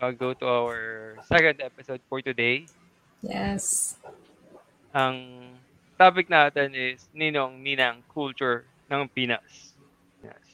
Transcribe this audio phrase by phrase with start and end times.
[0.00, 0.78] uh, go to our
[1.28, 2.64] second episode for today.
[3.20, 3.94] Yes.
[4.96, 5.52] Ang
[6.00, 9.76] topic natin is Ninong Ninang Culture ng Pinas.
[10.24, 10.44] Yes.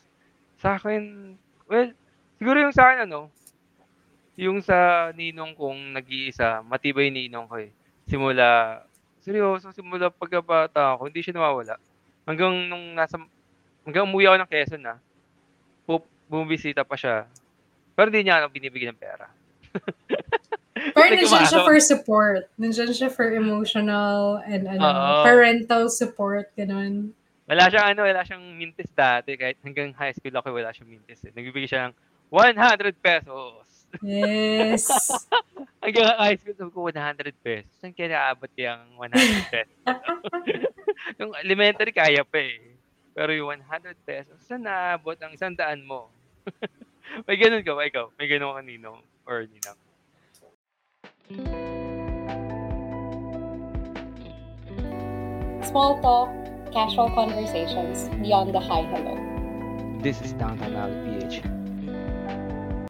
[0.59, 1.33] Sa akin,
[1.71, 1.95] well,
[2.37, 3.31] siguro yung sa akin ano,
[4.37, 7.73] yung sa ninong kong nag-iisa, matibay ninong ko eh.
[8.05, 8.83] Simula,
[9.25, 11.81] seryoso, simula pagkabata ako, hindi siya nawawala.
[12.29, 13.17] Hanggang nung nasa,
[13.87, 14.95] hanggang umuwi ako ng Quezon na,
[15.89, 17.25] pu- bumibisita pa siya.
[17.97, 19.27] Pero hindi niya ako binibigyan ng pera.
[20.97, 22.43] Pero nandiyan siya for support.
[22.61, 27.17] Nandiyan siya for emotional and ano, parental support, ganun.
[27.47, 29.39] Wala siyang ano, wala siyang mintis dati.
[29.39, 31.31] Kahit hanggang high school ako, wala siyang mintis eh.
[31.31, 31.95] Nagbibigay siya ng
[32.29, 33.65] 100 pesos.
[34.03, 34.91] Yes.
[35.85, 37.71] Hanggang high school, sabi ko 100 pesos.
[37.79, 39.79] Saan kaya naabot yung 100 pesos?
[41.23, 42.75] yung elementary, kaya pa eh.
[43.15, 46.11] Pero yung 100 pesos, saan naabot ang isang daan mo?
[47.31, 47.87] may ganun ka ba?
[47.87, 48.07] Ikaw?
[48.19, 48.63] May ganun ka
[49.27, 49.79] or ninang?
[55.67, 56.31] Small talk,
[56.71, 59.19] casual conversations beyond the hi hello.
[59.99, 61.43] This is Downtown Alley PH.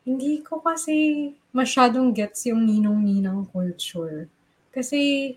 [0.04, 4.28] Hindi ko kasi masyadong gets yung ninong-ninang culture.
[4.70, 5.32] Kasi,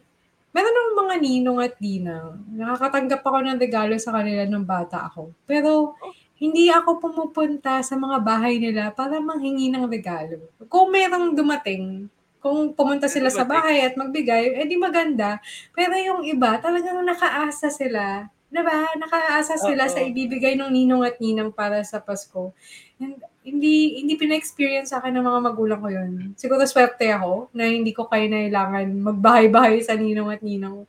[0.52, 2.44] meron ng mga ninong at ninang.
[2.52, 5.32] Nakakatanggap ako ng regalo sa kanila nung bata ako.
[5.48, 5.96] Pero,
[6.40, 10.40] hindi ako pumupunta sa mga bahay nila para manghingi ng regalo.
[10.72, 12.08] Kung merong dumating,
[12.40, 15.44] kung pumunta sila sa bahay at magbigay, edi maganda.
[15.76, 18.32] Pero yung iba, talagang nakaasa sila.
[18.50, 18.88] Diba?
[18.96, 19.94] Nakaasa sila Oo.
[19.94, 22.56] sa ibibigay ng ninong at ninang para sa Pasko.
[22.98, 26.34] And hindi hindi pina-experience sa akin ng mga magulang ko yun.
[26.40, 30.88] Siguro swerte ako na hindi ko kailangan magbahay-bahay sa ninong at ninang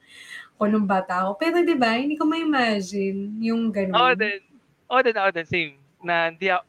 [0.56, 1.36] ko nung bata ako.
[1.36, 3.98] Pero di ba, hindi ko ma-imagine yung ganun.
[3.98, 4.49] Oo din.
[4.90, 5.46] Oo din, ako din.
[5.46, 5.72] Same.
[6.02, 6.64] Na hindi ako,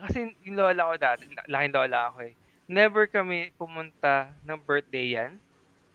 [0.00, 2.34] kasi yung lola ko dati, laking lola ako eh.
[2.68, 5.32] Never kami pumunta ng birthday yan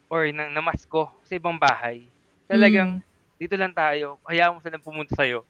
[0.10, 2.06] or ng namasko sa ibang bahay.
[2.50, 3.02] Talagang
[3.38, 4.22] dito lang tayo.
[4.30, 5.46] Hayaan mo silang pumunta sa'yo.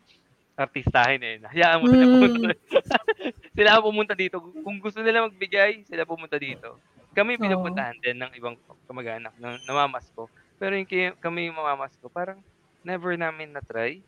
[0.55, 1.35] Artistahin eh.
[1.43, 2.15] Hayaan mo silang Mm.
[2.19, 2.47] pumunta.
[3.57, 4.39] sila pumunta dito.
[4.63, 6.79] Kung gusto nila magbigay, sila pumunta dito.
[7.15, 7.41] Kami Oo.
[7.43, 8.55] pinupuntahan din ng ibang
[8.87, 10.27] kamag-anak na namamasko.
[10.59, 10.87] Pero yung
[11.19, 12.39] kami yung mamamasko, parang
[12.85, 13.99] never namin na-try.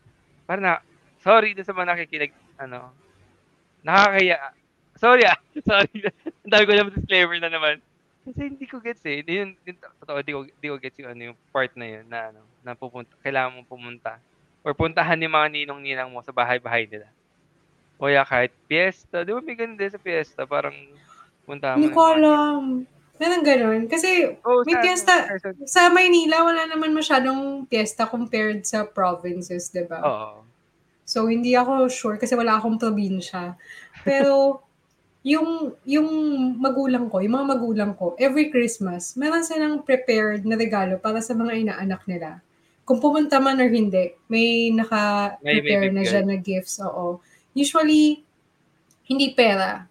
[0.46, 0.74] Parang na,
[1.26, 2.94] sorry doon sa mga nakikinig, ano,
[3.82, 4.54] nakakaya.
[4.96, 6.06] Sorry ah, sorry.
[6.46, 7.82] Ang dami ko naman disclaimer na naman.
[8.26, 9.22] Kasi hindi ko gets eh.
[9.22, 12.06] Hindi Yun, yun, totoo, di ko, di ko gets yung, ano, yung part na yun
[12.10, 14.18] na, ano, na pupunta, kailangan mong pumunta.
[14.66, 17.06] Or puntahan yung mga ninong-ninang mo sa bahay-bahay nila.
[18.02, 19.22] O kaya kahit piyesta.
[19.22, 20.50] Di ba may ganda sa piyesta?
[20.50, 20.74] Parang
[21.46, 21.86] punta mo.
[21.86, 22.62] Hindi ko alam.
[23.16, 23.82] Meron ganun.
[23.88, 25.30] Kasi Oh, may piyesta,
[25.64, 30.02] sa- Maynila, wala naman masyadong piyesta compared sa provinces, di ba?
[30.02, 30.55] Oo.
[31.16, 33.56] So, hindi ako sure kasi wala akong probinsya.
[34.04, 34.60] Pero,
[35.24, 36.10] yung, yung
[36.60, 41.32] magulang ko, yung mga magulang ko, every Christmas, meron silang prepared na regalo para sa
[41.32, 42.44] mga inaanak nila.
[42.84, 46.84] Kung pumunta man or hindi, may naka-prepare na dyan na gifts.
[46.84, 47.24] Oo.
[47.56, 48.20] Usually,
[49.08, 49.88] hindi pera.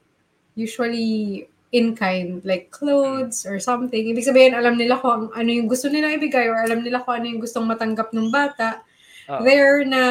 [0.53, 1.41] Usually,
[1.73, 4.13] in kind, like clothes or something.
[4.13, 7.27] Ibig sabihin, alam nila kung ano yung gusto nilang ibigay or alam nila kung ano
[7.33, 8.85] yung gustong matanggap ng bata.
[9.33, 9.43] Oo.
[9.43, 10.03] Rare na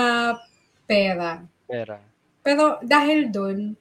[0.94, 1.30] pera.
[1.66, 1.98] Pera.
[2.46, 3.74] Pero dahil doon,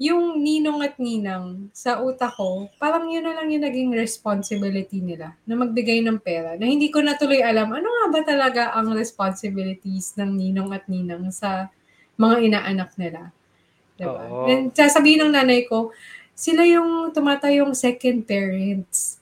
[0.00, 5.36] yung ninong at ninang sa utak ko, parang yun na lang yung naging responsibility nila
[5.44, 6.56] na magbigay ng pera.
[6.56, 11.28] Na hindi ko natuloy alam, ano nga ba talaga ang responsibilities ng ninong at ninang
[11.28, 11.68] sa
[12.16, 13.28] mga inaanak nila.
[14.00, 14.24] Diba?
[14.24, 14.48] Oo.
[14.48, 15.92] And sasabihin ng nanay ko,
[16.32, 19.20] sila yung tumatayong second parents.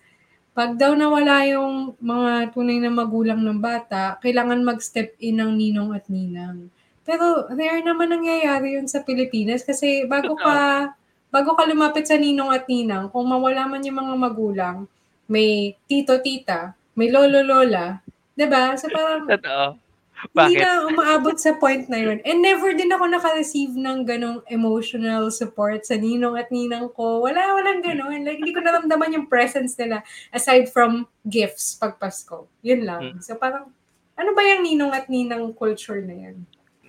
[0.55, 5.91] Pag daw nawala yung mga tunay na magulang ng bata, kailangan mag-step in ng ninong
[5.91, 6.71] at ninang.
[7.09, 10.93] Pero rare naman nangyayari yun sa Pilipinas kasi bago ka
[11.33, 14.77] bago ka lumapit sa ninong at ninang, kung mawala man yung mga magulang,
[15.25, 18.05] may tito-tita, may lolo-lola,
[18.37, 18.77] 'di ba?
[18.77, 19.81] So parang Totoo.
[20.19, 20.61] hindi Bakit?
[20.61, 22.21] na umaabot sa point na yun.
[22.29, 27.23] And never din ako naka-receive ng ganong emotional support sa ninong at ninang ko.
[27.23, 28.27] Wala, walang ganon.
[28.27, 30.03] Like, hindi ko naramdaman yung presence nila
[30.35, 32.51] aside from gifts pag Pasko.
[32.67, 33.15] Yun lang.
[33.15, 33.23] Mm.
[33.23, 33.71] So parang,
[34.19, 36.37] ano ba yung ninong at ninang culture na yan?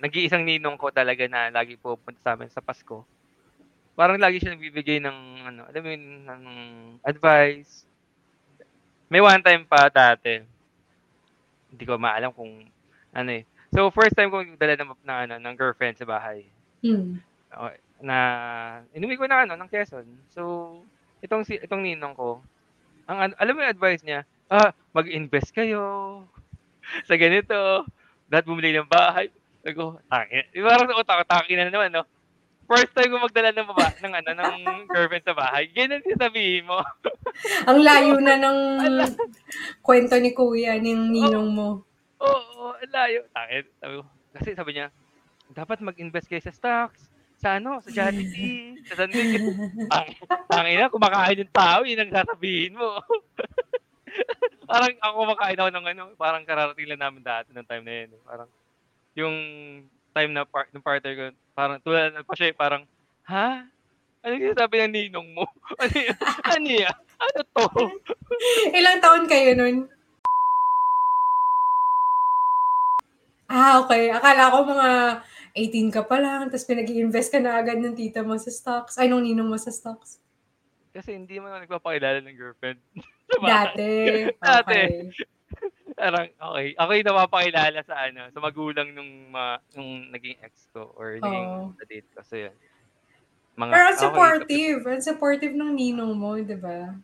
[0.00, 3.04] Nag-iisang ninong ko talaga na lagi pupunta sa amin sa Pasko.
[3.94, 6.42] Parang lagi siya nagbibigay ng ano, alam mo yun, ng
[7.04, 7.84] advice.
[9.12, 10.40] May one time pa dati.
[11.70, 12.64] Hindi ko maalam kung
[13.12, 13.44] ano eh.
[13.70, 16.48] So first time ko dala ng, ng, ano, ng girlfriend sa bahay.
[16.80, 17.20] Hmm.
[17.50, 18.16] Okay, na
[18.96, 20.06] inuwi ko na ano ng Quezon.
[20.32, 20.42] So
[21.20, 22.40] itong si itong ninong ko,
[23.04, 26.24] ang an- alam mo yung advice niya, ah, mag-invest kayo
[27.08, 27.84] sa ganito.
[28.30, 29.28] Dapat bumili ng bahay.
[29.60, 30.44] Sabi ko, tangin.
[30.56, 32.04] Parang sa utak tangin na naman, no?
[32.70, 36.64] first time ko magdala ng baba ng ano, ng girlfriend sa bahay, ganun yung sabihin
[36.70, 36.78] mo.
[37.68, 38.58] Ang layo na ng
[39.82, 41.82] kwento ni kuya, ng ninong mo.
[42.20, 43.24] Oo, oh, ang layo.
[43.32, 43.64] Takit.
[43.80, 44.04] Sabi ko,
[44.36, 44.86] kasi sabi niya,
[45.56, 47.08] dapat mag-invest kayo sa stocks,
[47.40, 49.40] sa ano, sa Jollibee, sa Sunday.
[49.94, 50.06] ang,
[50.52, 53.00] ang ina, kumakain yung tao, yun ang sasabihin mo.
[54.70, 58.10] parang ako kumakain ako ng ano, parang kararating lang namin dati ng time na yun.
[58.20, 58.48] Parang,
[59.14, 59.36] yung
[60.14, 61.22] time na part, ng partner ko,
[61.54, 62.82] parang tulad na pa siya, eh, parang,
[63.26, 63.66] ha?
[64.20, 65.48] Ano yung sabi ng ninong mo?
[65.82, 66.18] ano yun?
[66.44, 66.98] Ano yan?
[67.20, 67.64] Ano to?
[68.78, 69.76] Ilang taon kayo nun?
[73.50, 74.14] Ah, okay.
[74.14, 74.90] Akala ko mga
[75.58, 78.94] 18 ka pa lang, tapos pinag-i-invest ka na agad ng tita mo sa stocks.
[78.94, 80.22] Ay, nung ninong mo sa stocks.
[80.94, 82.78] Kasi hindi mo na nagpapakilala ng girlfriend.
[83.42, 83.50] bahay.
[83.50, 83.90] Dati.
[84.38, 84.58] Dati.
[84.62, 85.39] Okay.
[86.00, 86.72] Parang, okay.
[86.80, 91.76] Ako yung napapakilala sa ano, sa magulang nung, ma, nung naging ex ko or naging
[91.76, 91.84] Oo.
[91.84, 92.24] date ko.
[92.24, 92.56] So, yun.
[93.60, 94.80] Mga, Pero ang okay, supportive.
[94.88, 96.96] Ang supportive ng ninong mo, di ba?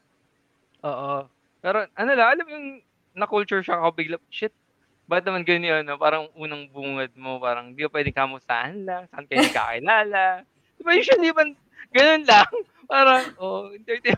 [0.81, 1.28] Oo.
[1.60, 2.69] Pero ano lang, alam mo yung
[3.12, 4.56] na-culture shock ako bigla, shit,
[5.04, 6.00] ba't naman ganyan, no?
[6.00, 10.48] Parang unang bungad mo, parang di ba pwedeng kamustahan lang, saan kayo nagkakilala.
[10.81, 11.52] Di ba usually, man,
[11.93, 12.50] ganun lang.
[12.87, 14.10] Parang, oh, hindi, hindi,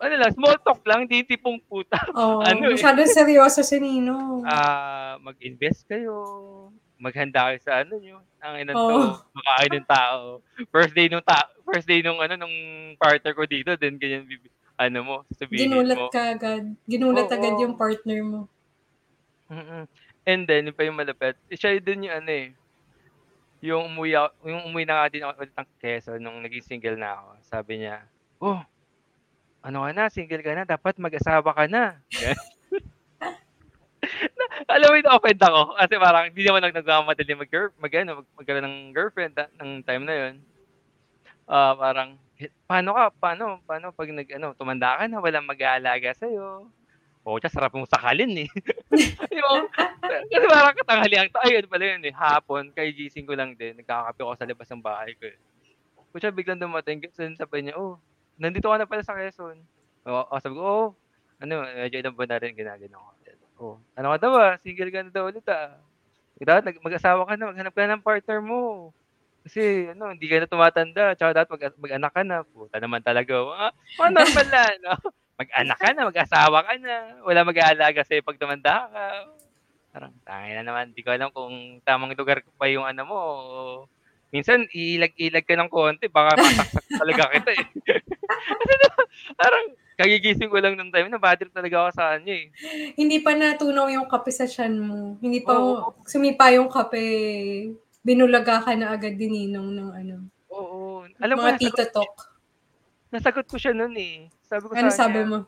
[0.00, 2.00] ano lang, small talk lang, hindi tipong puta.
[2.16, 2.74] Oh, Ano eh?
[2.74, 4.48] masyadong seryoso si Ninong.
[4.48, 6.16] Ah, mag-invest kayo,
[6.96, 8.88] maghanda kayo sa ano nyo, ang inan Oo.
[8.88, 8.98] to,
[9.36, 10.40] makain ng tao.
[10.72, 12.56] First day nung ta first day nung ano nung
[12.96, 14.24] partner ko dito, then ganyan
[14.80, 16.08] ano mo, sabihin Ginulat mo.
[16.08, 16.64] ka agad.
[16.88, 17.36] Ginulat Oo.
[17.36, 18.40] agad yung partner mo.
[19.52, 19.84] Mm-mm.
[20.24, 22.48] And then, yung pa yung malapit, eh, siya din yung ano eh,
[23.60, 26.96] yung umuwi, ako, yung umuwi na nga din ako ulit ng Quezon nung naging single
[26.96, 27.28] na ako.
[27.44, 28.00] Sabi niya,
[28.40, 28.60] oh,
[29.60, 32.00] ano ka na, single ka na, dapat mag-asawa ka na.
[32.00, 32.38] Na-
[34.72, 35.76] Alam mo, ina-offend ako.
[35.76, 39.84] Kasi parang hindi naman nag nagmamadali mag, mag, ano, mag, magkaroon ng girlfriend ta- ng
[39.84, 40.34] time na yun.
[41.50, 46.14] Ah, parang, "Eh, paano ka, paano, paano pag nag, ano, tumanda ka na, walang mag-aalaga
[46.16, 46.70] sa'yo.
[47.20, 48.50] O, oh, sarap mong sakalin eh.
[49.38, 49.68] yung,
[50.00, 51.36] kasi parang katanghalian to.
[51.44, 52.14] Ay, ano pala yun eh.
[52.16, 53.76] Hapon, kay gising ko lang din.
[53.76, 55.36] Nagkakape ako sa labas ng bahay ko eh.
[56.16, 57.04] Kutsa biglang dumating.
[57.12, 58.00] Sabi niya, oh,
[58.40, 59.60] nandito ka na pala sa Quezon.
[60.08, 60.88] O, oh, sabi ko, oh,
[61.40, 63.10] ano, medyo ilang buwan na rin ginagano ko.
[63.60, 65.76] Oh, ano ka daw ah, single ka na daw ulit ah.
[66.40, 68.88] Dapat mag-asawa ka na, maghanap ka na ng partner mo.
[69.44, 72.40] Kasi ano, hindi ka na tumatanda, tsaka dapat mag- mag-anak ka na.
[72.48, 73.36] Puta naman talaga.
[73.60, 74.92] Ah, mga normal na, no?
[75.36, 76.96] Mag-anak ka na, mag-asawa ka na.
[77.28, 79.04] Wala mag-aalaga sa'yo pag tumanda ka.
[79.92, 83.20] Parang, tangin na naman, di ko alam kung tamang lugar pa yung ano mo.
[83.20, 83.54] o
[84.30, 87.66] Minsan, ilag-ilag ka ng konti, baka masaksak talaga kita eh.
[87.66, 88.74] Kasi
[89.40, 89.64] parang,
[90.00, 92.46] kagigising ko lang ng time na bad trip talaga ako sa kanya eh.
[92.94, 95.18] Hindi pa natunaw yung kape sa tiyan mo.
[95.20, 95.92] Hindi pa Oo.
[96.06, 97.04] sumipa yung kape.
[98.00, 100.16] Binulaga ka na agad din Ninong ng ano.
[100.48, 101.04] Oo.
[101.20, 102.14] Alam mo, mga nasagot, tito talk.
[103.12, 104.16] nasagot ko siya noon eh.
[104.46, 105.44] Sabi ko Ano sa sabi mo?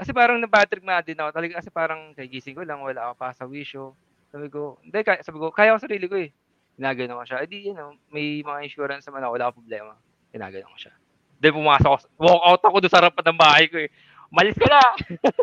[0.00, 1.30] Kasi parang na-bad trip na din ako.
[1.34, 3.92] Talaga kasi parang kagising ko lang, wala ako pa sa wisho.
[4.32, 6.32] Sabi ko, hindi, sabi ko, kaya ko sarili ko eh.
[6.74, 7.38] Ginagano ko siya.
[7.42, 9.92] Eh di, you know, may mga insurance naman ako, wala akong problema.
[10.34, 10.94] Ginagano ko siya.
[11.38, 13.90] Then pumasok ako, walk out ako doon sa harapan ng bahay ko eh.
[14.34, 14.82] Malis ka na!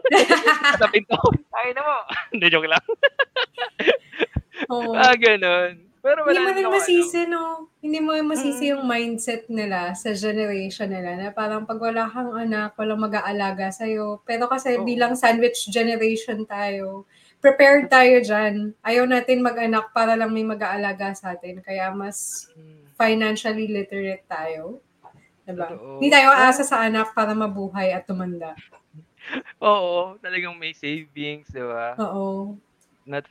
[0.82, 1.16] sa pinto.
[1.56, 1.96] Ay na mo.
[2.36, 2.84] Hindi, joke lang.
[4.68, 4.92] Oo.
[4.92, 5.88] Ah, ganun.
[6.02, 6.78] Pero wala Hindi mo rin ako, ano.
[6.82, 7.44] masisi, no?
[7.78, 8.72] Hindi mo rin masisi Mm.
[8.74, 14.26] yung mindset nila sa generation nila na parang pag wala kang anak, walang mag-aalaga sa'yo.
[14.26, 14.84] Pero kasi Oo.
[14.84, 17.06] bilang sandwich generation tayo,
[17.42, 18.72] prepared tayo dyan.
[18.80, 21.60] Ayaw natin mag-anak para lang may mag-aalaga sa atin.
[21.60, 22.86] Kaya mas Hmm.
[22.96, 24.78] financially literate tayo.
[25.42, 25.68] Diba?
[25.68, 25.98] Totoo.
[25.98, 28.54] Hindi tayo aasa sa anak para mabuhay at tumanda.
[29.60, 31.98] Oo, talagang may savings, di ba?
[31.98, 32.58] Oo.
[33.04, 33.26] Not,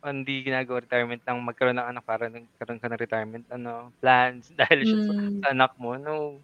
[0.00, 4.78] hindi ginagawa retirement lang magkaroon ng anak para nagkaroon ka ng retirement ano plans dahil
[4.84, 5.38] Mm.
[5.40, 5.94] sa anak mo.
[5.94, 6.42] No.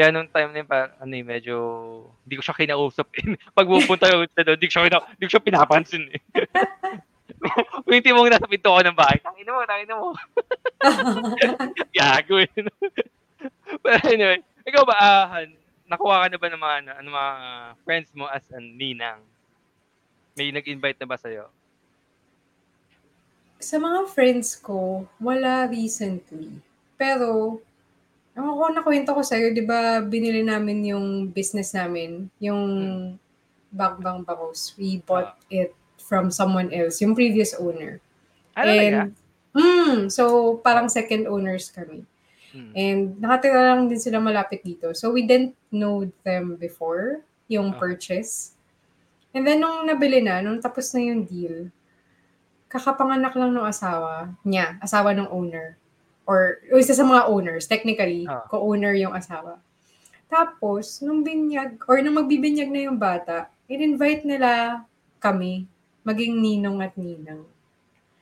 [0.00, 1.56] Kaya nung time na yun, ano eh, medyo,
[2.24, 3.36] hindi ko siya kinausap eh.
[3.52, 6.20] Pag pupunta ko siya doon, hindi ko siya, kina, hindi ko siya pinapansin eh.
[7.84, 10.16] Kung hindi mo nasa pinto ko ng bahay, tangin mo, tangin mo.
[12.00, 12.48] Gago eh.
[13.84, 14.96] Pero anyway, ikaw ba,
[15.36, 15.52] Han,
[15.84, 17.32] nakuha ka na ba ng mga, ano, ano, mga
[17.84, 19.20] friends mo as an ninang?
[20.32, 21.44] May nag-invite na ba sa'yo?
[23.60, 26.56] Sa mga friends ko, wala recently.
[26.96, 27.60] Pero,
[28.34, 32.62] ako ko nakwento ko sa'yo, di ba binili namin yung business namin, yung
[33.70, 34.74] Bakbang Bakos.
[34.74, 38.02] We bought it from someone else, yung previous owner.
[38.54, 39.14] Ah, talaga?
[39.54, 42.02] mm, so parang second owners kami.
[42.50, 42.70] Hmm.
[42.74, 44.90] And nakatira lang din sila malapit dito.
[44.90, 47.78] So we didn't know them before, yung Ah.
[47.78, 48.58] purchase.
[49.30, 51.70] And then nung nabili na, nung tapos na yung deal,
[52.66, 55.78] kakapanganak lang ng asawa niya, asawa ng owner.
[56.30, 58.46] Or, o isa sa mga owners, technically, Ah.
[58.46, 59.58] co-owner yung asawa.
[60.30, 64.82] Tapos, nung binyag, or nung magbibinyag na yung bata, in-invite nila
[65.18, 65.66] kami,
[66.06, 67.42] maging ninong at ninang.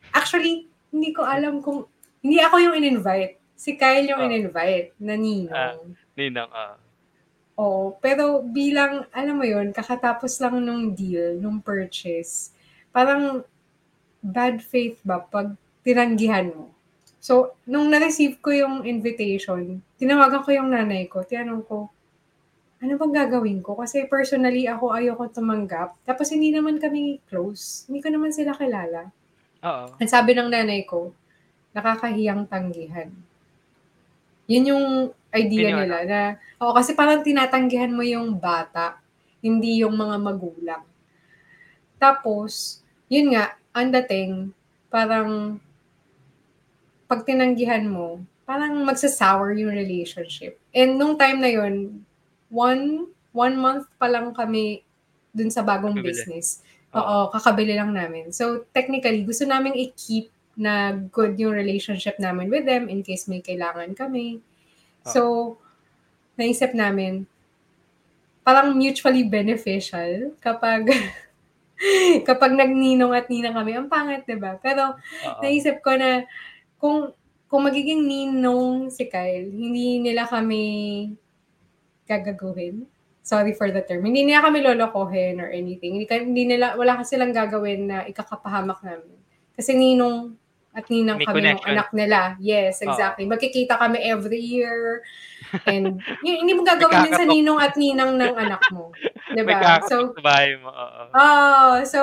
[0.09, 1.85] Actually, hindi ko alam kung,
[2.25, 3.37] hindi ako yung in-invite.
[3.53, 4.27] Si Kyle yung Ah.
[4.27, 5.93] in-invite na ninong.
[6.17, 6.81] Ninang, ah.
[7.61, 12.57] Oo, pero bilang, alam mo yun, kakatapos lang nung deal, nung purchase,
[12.89, 13.45] parang
[14.25, 15.53] bad faith ba pag
[15.85, 16.73] tinanggihan mo?
[17.19, 21.91] So, nung na-receive ko yung invitation, tinawagan ko yung nanay ko, tinanong ko,
[22.79, 23.75] ano bang gagawin ko?
[23.75, 25.99] Kasi personally, ako ayoko tumanggap.
[26.07, 27.91] Tapos hindi naman kami close.
[27.91, 29.11] Hindi ko naman sila kilala.
[29.67, 29.99] Oo.
[29.99, 31.11] Ang sabi ng nanay ko,
[31.75, 33.11] nakakahiyang tanggihan.
[34.47, 34.87] Yun yung
[35.35, 36.21] idea yung nila na,
[36.63, 39.03] oo, kasi parang tinatanggihan mo yung bata,
[39.43, 40.83] hindi yung mga magulang.
[41.99, 44.55] Tapos, yun nga, ang dating,
[44.89, 45.59] parang,
[47.09, 50.61] pag tinanggihan mo, parang magsasour yung relationship.
[50.77, 52.05] And nung time na yun,
[52.53, 54.85] one, one month pa lang kami
[55.33, 56.09] dun sa bagong Kakabili.
[56.13, 56.61] business.
[56.93, 58.33] Oo, kakabili lang namin.
[58.33, 63.45] So, technically, gusto namin i-keep na good yung relationship namin with them in case may
[63.45, 64.41] kailangan kami.
[65.05, 65.57] So,
[66.37, 67.25] naisip namin,
[68.43, 70.89] parang mutually beneficial kapag
[72.29, 73.77] kapag nagninong at ninang kami.
[73.77, 74.57] Ang pangit, 'di ba?
[74.59, 75.41] Pero Oo.
[75.45, 76.25] naisip ko na
[76.79, 77.13] kung
[77.49, 80.65] kung magiging ninong si Kyle, hindi nila kami
[82.05, 82.85] gagaguhin.
[83.25, 84.05] Sorry for the term.
[84.05, 86.01] Hindi nila kami lolokohin or anything.
[86.01, 89.17] Hindi, hindi nila, wala kasi silang gagawin na ikakapahamak namin.
[89.53, 90.33] Kasi ninong
[90.77, 91.73] at ninang May kami ng connection.
[91.73, 92.21] anak nila.
[92.41, 93.25] Yes, exactly.
[93.25, 95.05] Magkikita kami every year.
[95.65, 98.93] And yun, hindi mo gagawin din sa ninong at ninang ng anak mo.
[99.37, 99.81] Diba?
[99.89, 100.13] So,
[100.61, 100.71] mo.
[100.73, 101.03] Oo.
[101.17, 102.01] Oh, so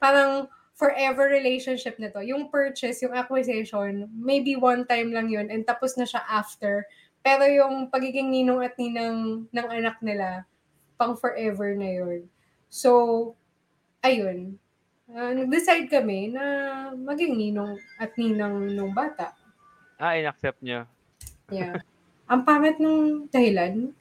[0.00, 2.20] parang forever relationship na to.
[2.20, 6.84] Yung purchase, yung acquisition, maybe one time lang yun and tapos na siya after.
[7.24, 10.44] Pero yung pagiging ninong at ninang ng anak nila,
[11.00, 12.28] pang forever na yun.
[12.68, 13.32] So,
[14.04, 14.60] ayun.
[15.10, 16.44] Ah, nag-decide kami na
[16.92, 19.32] maging ninong at ninang nung bata.
[19.96, 20.84] Ah, in-accept nyo.
[21.48, 21.80] Yeah.
[22.30, 23.96] Ang pangit nung dahilan.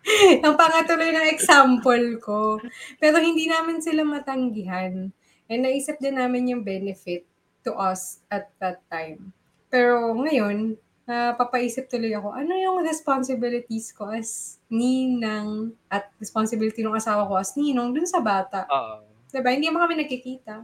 [0.44, 2.58] Ang pangat tuloy ng example ko.
[2.98, 5.14] Pero hindi namin sila matanggihan.
[5.50, 7.26] And naisip din namin yung benefit
[7.66, 9.34] to us at that time.
[9.66, 10.78] Pero ngayon,
[11.10, 17.58] napapaisip tuloy ako, ano yung responsibilities ko as ninang at responsibility ng asawa ko as
[17.58, 18.70] ninong dun sa bata.
[18.70, 19.02] Oo.
[19.34, 19.50] Diba?
[19.50, 20.62] Hindi mo kami nakikita.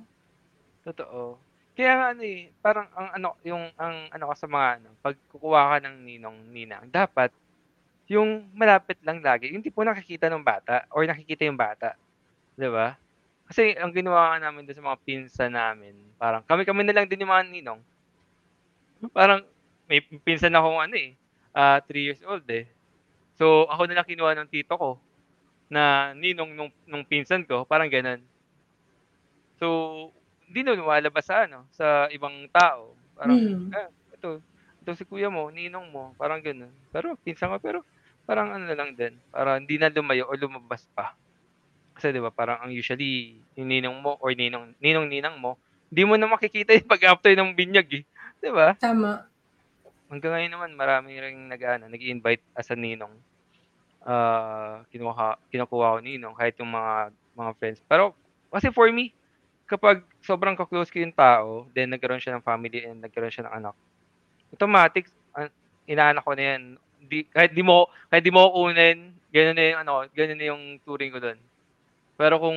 [0.86, 1.34] Totoo.
[1.76, 5.14] Kaya nga ano eh, parang ang ano, yung ang ano ka sa mga ano, pag
[5.34, 7.34] kukuha ka ng ninong ninang, dapat
[8.06, 11.98] yung malapit lang lagi, yung tipo nakikita ng bata or nakikita yung bata.
[12.54, 12.94] 'Di ba?
[13.46, 17.30] Kasi ang ginawa namin doon sa mga pinsan namin, parang kami-kami na lang din yung
[17.30, 17.80] mga ninong.
[19.12, 19.44] Parang
[19.86, 21.14] may pinsan akong ano eh,
[21.54, 22.66] ah 3 years old eh.
[23.38, 24.90] So ako na lang kinuha ng tito ko
[25.70, 28.22] na ninong nung, nung pinsan ko, parang ganun.
[29.60, 29.66] So,
[30.46, 32.92] hindi na lumalabas sa ano, sa ibang tao.
[33.16, 33.72] Parang, Hmm.
[33.72, 34.44] ah, ito,
[34.84, 36.72] ito si kuya mo, ninong mo, parang ganun.
[36.92, 37.78] Pero, pinsan ko, pero,
[38.28, 41.16] parang ano na lang din, para hindi na lumayo o lumabas pa.
[41.96, 45.56] Kasi, di ba, parang ang usually, yung ninong mo or ninong, ninong ninang mo,
[45.88, 48.04] hindi mo na makikita yung pag-after ng binyag eh.
[48.36, 48.76] Di ba?
[48.76, 49.24] Tama.
[50.12, 53.16] Hanggang ngayon naman, marami ring nag, ano, nag-invite as a ninong.
[54.04, 57.80] Ah, kinuha, kinukuha ko ninong, kahit yung mga, mga friends.
[57.88, 58.12] Pero,
[58.52, 59.16] kasi for me,
[59.66, 63.56] kapag sobrang ka-close ko yung tao, then nagkaroon siya ng family and nagkaroon siya ng
[63.56, 63.74] anak,
[64.54, 65.54] automatic, an-
[65.90, 66.62] inaanak ko na yan.
[67.02, 70.62] Di, kahit di mo, kahit di mo kunin, ganun na yung, ano, ganun na yung
[70.86, 71.38] turing ko doon.
[72.16, 72.56] Pero kung,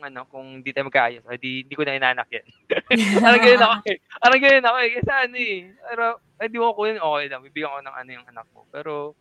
[0.00, 2.46] ano, kung di tayo magkaayos, ay di, di ko na inaanak yan.
[3.24, 3.98] Parang ganyan ako eh.
[4.16, 4.90] Parang ganyan ako eh.
[4.96, 5.56] Kasi ano eh.
[5.76, 6.04] Pero,
[6.40, 7.40] ay di mo ko kunin, okay lang.
[7.44, 8.64] Bibigyan ko ng ano yung anak mo.
[8.72, 9.12] Pero,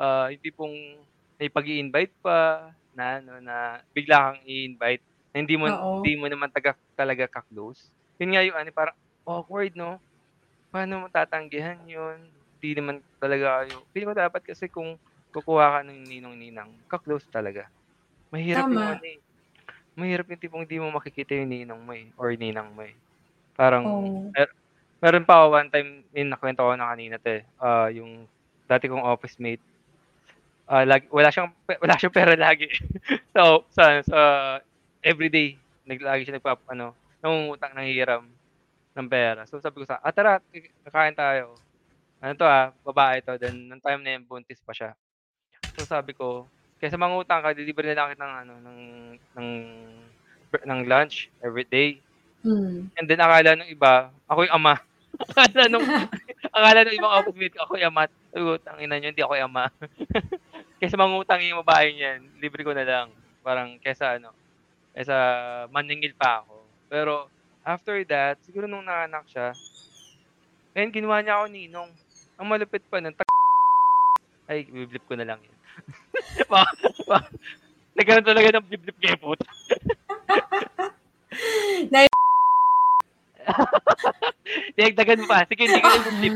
[0.00, 0.74] ah yung tipong
[1.36, 5.04] may pag invite pa, na, ano, na bigla kang i-invite,
[5.36, 6.00] na hindi mo, Oo.
[6.00, 7.92] hindi mo naman taga, talaga ka-close.
[8.16, 8.96] Yun nga yung ano, parang
[9.28, 10.00] awkward, no?
[10.72, 12.32] Paano mo tatanggihan yun?
[12.56, 13.84] Hindi naman talaga kayo.
[13.92, 14.96] Feeling ko dapat kasi kung
[15.36, 17.68] kukuha ka ng ninong-ninang, ka-close talaga.
[18.32, 18.96] Mahirap yung Tama.
[18.96, 19.20] ano eh.
[19.96, 22.92] Mahirap yung tipong hindi mo makikita yung ninong mo eh, or ninang mo eh.
[23.56, 24.28] Parang, Oo.
[24.28, 24.52] mer-
[25.00, 28.28] meron pa ako one time, yung nakwento ko na kanina te, ah yung
[28.68, 29.64] dati kong office mate,
[30.68, 31.48] ah lag, wala siyang
[31.80, 32.68] wala siyang pera lagi.
[33.36, 34.20] so, sa sa
[35.00, 35.56] everyday,
[35.88, 36.92] naglagi siya nagpap ano,
[37.24, 38.24] nangungutang ng hiram
[38.96, 39.44] ng pera.
[39.44, 40.40] So sabi ko sa, ah tara,
[40.88, 41.56] kakain tayo.
[42.20, 43.36] Ano to ah, babae to.
[43.36, 44.96] Then, nung time na yun, buntis pa siya.
[45.76, 46.48] So sabi ko,
[46.80, 48.80] kaysa mangutang ka, deliver na lang kita ng ano, ng,
[49.36, 49.48] ng,
[50.64, 52.00] ng lunch every day.
[52.44, 52.92] Hmm.
[52.94, 54.74] And then akala nung iba, ako yung ama.
[55.32, 55.86] akala nung
[56.56, 58.02] Akala ng ibang office mate ko, ako yung ama.
[58.32, 59.64] Sabi ko, tangina nyo, hindi ako yung ama.
[60.80, 63.08] kesa mangutang yung babae niyan, libre ko na lang.
[63.44, 64.32] Parang kesa ano,
[64.96, 65.16] kesa
[65.68, 66.56] maningil pa ako.
[66.88, 67.12] Pero
[67.60, 69.52] after that, siguro nung naanak siya,
[70.72, 71.90] ayun, ginawa niya ako ninong.
[72.40, 73.16] Ang malupit pa nun,
[74.46, 75.55] ay, biblip ko na lang yun.
[77.96, 79.46] Nagkaroon talaga ng biblip kay puta.
[81.92, 82.08] Na-
[85.16, 85.46] mo pa.
[85.48, 86.34] Sige, hindi ko na biblip.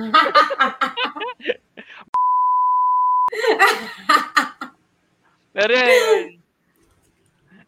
[5.51, 6.39] Pero yun,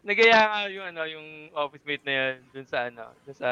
[0.02, 3.48] nagaya nga yung ano, yung office mate na yun dun sa ano, dun sa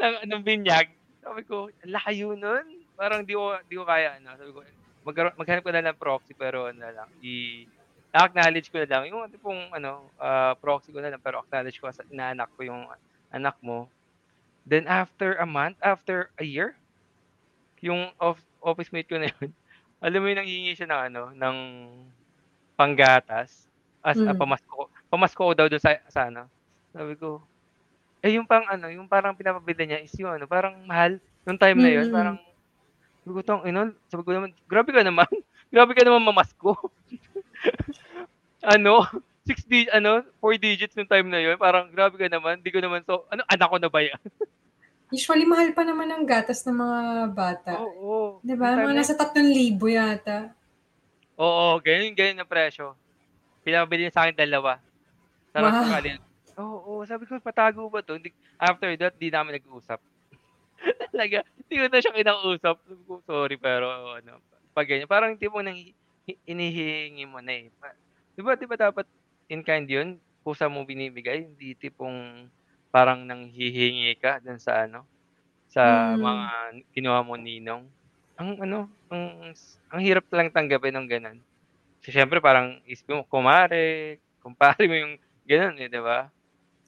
[0.00, 0.88] ng, ng binyag.
[1.20, 2.66] Sabi ko, "Ang layo nun.
[2.96, 4.36] Parang di ko, di ko kaya, ano.
[4.36, 4.60] Sabi ko,
[5.06, 7.66] magkaroon, maghanap ko na lang proxy, pero ano na lang, i,
[8.14, 9.02] acknowledge ko na lang.
[9.12, 12.86] Yung tipong, ano, ah, proxy ko na lang, pero acknowledge ko sa inaanak ko yung
[13.32, 13.90] anak mo.
[14.66, 16.76] Then after a month, after a year,
[17.82, 19.50] yung off, office mate ko na yun,
[20.04, 21.56] alam mo yung nanghihingi siya ng ano, ng
[22.78, 23.68] panggatas.
[24.04, 24.36] As Mm.
[24.36, 24.84] pamasko ko.
[25.12, 26.48] Pamasko ko daw doon sa, sa ano.
[26.94, 27.44] Sabi ko,
[28.24, 31.20] eh yung pang ano, yung parang pinapabili niya is yung ano, parang mahal.
[31.46, 32.12] Nung time na yun, Mm.
[32.12, 32.36] parang,
[33.20, 35.28] sabi ko, tong, ino, sabi ko naman, grabe ka naman.
[35.74, 36.72] grabe ka naman mamasko.
[38.74, 39.04] ano,
[39.44, 41.60] six di, ano, four digits nung time na yun.
[41.60, 42.64] Parang, grabe ka naman.
[42.64, 44.20] Di ko naman, so, ano, anak ko na ba yan?
[45.10, 47.00] Usually, mahal pa naman ang gatas ng mga
[47.34, 47.72] bata.
[47.82, 47.90] Oo.
[47.98, 48.26] oo.
[48.46, 48.78] Di ba?
[48.78, 50.38] Nung time Mga na nasa 3,000 yata.
[51.34, 52.94] Oo, ganyan, ganyan na presyo.
[53.66, 54.78] Pinapabili niya sa akin dalawa.
[55.50, 56.30] Sarap Wow.
[56.60, 58.20] Oo, oo, sabi ko, patago ba to?
[58.20, 59.98] Hindi, after that, di namin nag-uusap.
[61.12, 62.76] Talaga, hindi ko na siya kinausap.
[63.28, 64.40] Sorry, pero ano,
[64.72, 65.96] pag ganyan, parang tipo nang hi-
[66.46, 67.68] inihingi mo na eh.
[68.36, 69.06] Di ba, di ba dapat
[69.50, 70.18] in kind yun?
[70.40, 72.48] Pusa mo binibigay, hindi tipong
[72.90, 75.06] parang nang hihingi ka dun sa ano,
[75.70, 76.22] sa Mm.
[76.22, 76.46] mga
[76.96, 77.84] kinuha mo ninong.
[78.40, 78.78] Ang ano,
[79.12, 79.52] ang,
[79.92, 81.38] ang hirap lang tanggapin ng ganun.
[82.00, 85.14] Kasi syempre parang isip mo, kumare, kumpare mo yung
[85.46, 86.28] ganun eh, di ba?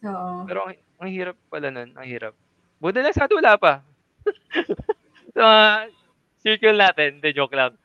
[0.02, 0.46] Oo.
[0.46, 2.34] Pero ang, ang hirap pala nun, ang hirap.
[2.82, 3.78] Buti lang sa wala pa.
[5.34, 5.66] sa mga
[6.42, 7.78] circle natin, de joke lang.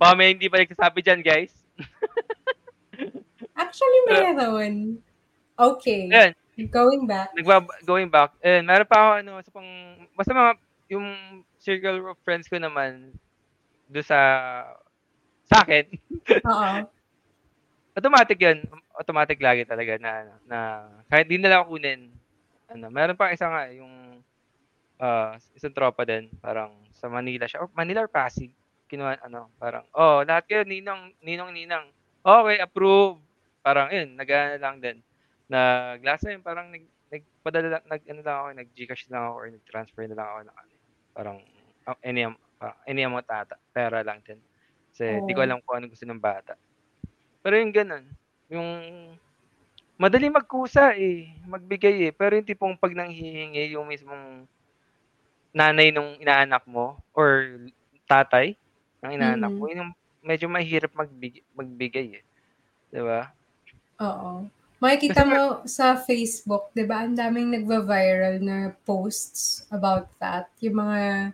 [0.00, 1.52] Baka may hindi pa nagsasabi dyan, guys.
[3.60, 4.96] Actually, meron.
[5.54, 6.08] Okay.
[6.08, 6.32] Ayan,
[6.70, 7.34] Going back.
[7.34, 9.70] nagba going back, eh, meron pa ako ano, sa pang,
[10.14, 10.52] basta mga,
[10.94, 11.06] yung
[11.58, 13.10] circle of friends ko naman,
[13.90, 14.18] do sa,
[15.50, 15.84] sa akin,
[16.50, 16.70] Oo.
[17.98, 18.62] automatic yun.
[18.94, 20.58] Automatic lagi talaga na, ano, na
[21.10, 22.14] kahit di nila ako kunin,
[22.70, 24.22] ano, meron pa isa nga, yung,
[25.00, 28.52] ah, isang tropa din, parang sa Manila siya, or Manila or Pasig,
[28.88, 31.86] kinuha, ano, parang, oh, lahat kayo, ninong, ninong, ninang,
[32.24, 33.20] okay, approve,
[33.64, 34.98] parang, yun, nag lang din,
[35.50, 40.04] nag, last time, parang, nag, nagpadala, nag, ano lang ako, nag-gcash lang ako, or nag-transfer
[40.08, 40.74] na lang ako, ng, ano,
[41.14, 41.38] parang,
[41.88, 42.22] uh, any,
[42.58, 44.40] parang, any amount ata, pera lang din.
[44.94, 45.46] Kasi, di ko Oo.
[45.46, 46.54] alam kung ano gusto ng bata.
[47.42, 48.04] Pero yung ganun,
[48.48, 48.68] yung
[50.00, 52.12] madali magkusa eh, magbigay eh.
[52.14, 54.46] Pero yung tipong pag nanghihingi yung mismong
[55.54, 57.62] nanay nung inaanak mo or
[58.10, 58.58] tatay
[59.06, 59.58] ng inaanak Mhm.
[59.58, 62.24] mo, yun yung medyo mahirap magbigay, magbigay eh.
[62.92, 63.32] 'Di ba?
[64.02, 64.50] Oo.
[64.82, 70.50] Makikita mo sa Facebook, di ba, ang daming nagva-viral na posts about that.
[70.60, 71.30] Yung mga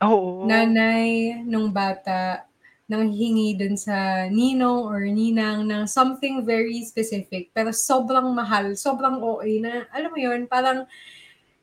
[0.00, 0.48] Oo.
[0.48, 2.44] nanay nung bata
[2.90, 9.22] nang hingi dun sa ninong or ninang ng something very specific pero sobrang mahal, sobrang
[9.22, 10.90] OA na, alam mo yun, parang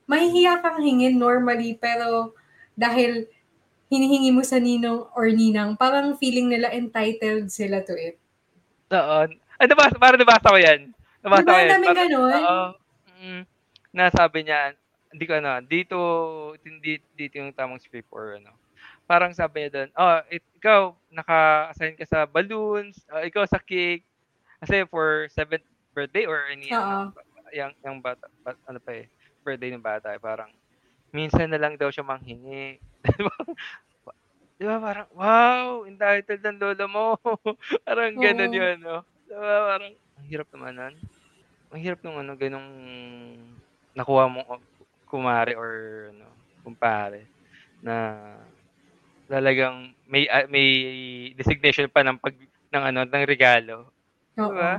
[0.07, 2.31] mahihiya kang hingin normally pero
[2.79, 3.27] dahil
[3.91, 8.15] hinihingi mo sa ninong or ninang, parang feeling nila entitled sila to it.
[8.95, 9.27] Oo.
[9.59, 10.95] Ay, nabasa, parang nabasa ko yan.
[11.19, 11.67] Nabasa Diba, ko yan.
[11.83, 12.31] Parang- ganun?
[12.39, 12.67] Oo.
[13.19, 13.41] Mm,
[13.91, 14.71] nasabi niya,
[15.11, 15.97] hindi ko ano, dito,
[16.63, 18.55] hindi, dito yung tamang script or ano.
[19.07, 24.03] Parang sabi niya doon, oh, it- ikaw, naka-assign ka sa balloons, ah, ikaw sa cake,
[24.59, 25.63] kasi for seventh
[25.95, 27.07] birthday or any, ano,
[27.55, 29.07] yung, yung bata, bat- ano pa eh,
[29.47, 30.51] birthday ng bata, eh, parang,
[31.15, 32.83] minsan na lang daw siya manghingi.
[34.59, 37.15] Di ba parang, wow, entitled ng lola mo.
[37.87, 38.59] parang ganun Oo.
[38.59, 38.97] yun, no?
[39.23, 40.95] Di ba parang, ang hirap naman nun.
[41.71, 42.69] Ang hirap nung ano, ganung
[43.95, 44.41] nakuha mo
[45.07, 45.71] kumare or
[46.11, 46.27] ano,
[46.65, 47.29] kumpare
[47.79, 47.95] na
[49.27, 50.67] talagang may ah, may
[51.35, 52.33] designation pa ng pag
[52.71, 53.91] ng ano ng regalo.
[54.39, 54.51] Oo.
[54.51, 54.73] Diba?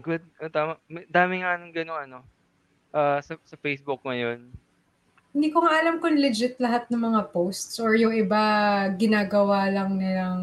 [0.00, 0.72] Good, ano, tama.
[1.10, 2.18] Dami nga ng gano'n ano.
[2.94, 4.50] ah, sa, sa Facebook ngayon.
[5.30, 8.42] Hindi ko nga alam kung legit lahat ng mga posts or yung iba
[8.98, 10.42] ginagawa lang nilang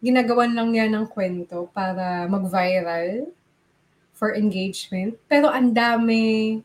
[0.00, 3.28] ginagawan lang niya ng kwento para mag-viral
[4.16, 5.20] for engagement.
[5.28, 6.56] Pero ang dami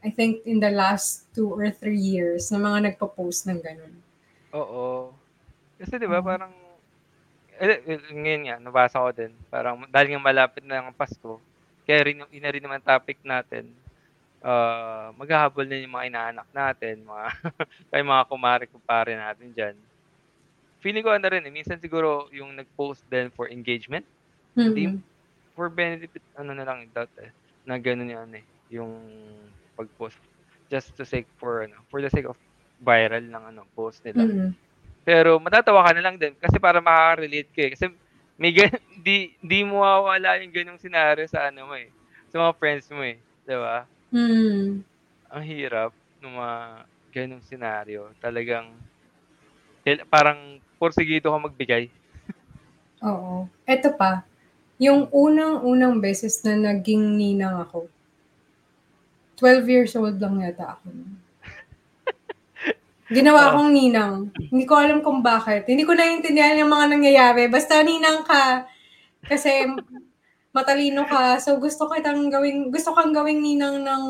[0.00, 4.05] I think in the last two or three years na mga nagpo-post ng ganun.
[4.56, 5.16] Oo.
[5.80, 6.26] Kasi 'di ba Oo.
[6.26, 6.52] parang
[7.60, 11.42] eh, eh, ngayon nga nabasa ko din parang dahil nga malapit na ang Pasko,
[11.86, 13.76] kaya rin yun na rin naman topic natin,
[14.44, 17.24] ah, maghahabol na yung mga inaanak natin, mga
[18.00, 19.76] yung mga kumare-kumpare natin diyan.
[20.84, 24.04] Feeling ko ano rin, eh, minsan siguro yung nag-post din for engagement,
[24.72, 25.02] hindi Mm.
[25.56, 27.32] for benefit ano na lang that eh,
[27.68, 28.92] na gano'n yung ano eh, yung
[29.78, 30.20] pag-post
[30.70, 32.38] just to sake for ano, for the sake of
[32.80, 34.24] viral ng ano, post nila.
[34.24, 34.50] Mm.
[35.06, 37.70] Pero matatawa ka na lang din kasi para makaka-relate ka eh.
[37.72, 37.84] Kasi
[38.36, 38.74] may gan
[39.06, 41.88] di di mo mawawala yung gano'ng senaryo sa ano mo eh,
[42.28, 43.86] sa mga friends mo eh, 'di ba?
[44.12, 44.82] Mm.
[45.30, 46.58] Ang hirap nung mga
[47.14, 48.12] gano'ng senaryo.
[48.20, 48.74] Talagang
[50.10, 51.86] parang porsigido ka magbigay.
[53.08, 53.46] Oo.
[53.62, 54.26] Eto pa,
[54.82, 57.88] yung unang-unang beses na naging ninang ako,
[59.38, 61.25] 12 years old lang yata ako nun.
[63.06, 63.48] Ginawa Oo.
[63.54, 64.14] akong ninang.
[64.50, 65.70] Hindi ko alam kung bakit.
[65.70, 67.46] Hindi ko naiintindihan yung mga nangyayari.
[67.46, 68.66] Basta ninang ka.
[69.22, 69.66] Kasi
[70.56, 71.36] matalino ka.
[71.38, 74.04] So gusto kitang gawing gusto kang gawing ninang ng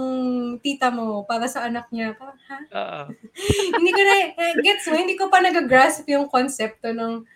[0.62, 2.14] tita mo para sa anak niya.
[2.14, 2.56] Ha?
[2.70, 3.02] Oo.
[3.82, 7.26] hindi ko na eh, gets mo, hindi ko pa nagagrasp yung konsepto ng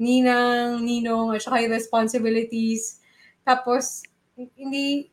[0.00, 3.04] ninang, ninong, at saka yung responsibilities.
[3.44, 4.00] Tapos,
[4.56, 5.12] hindi,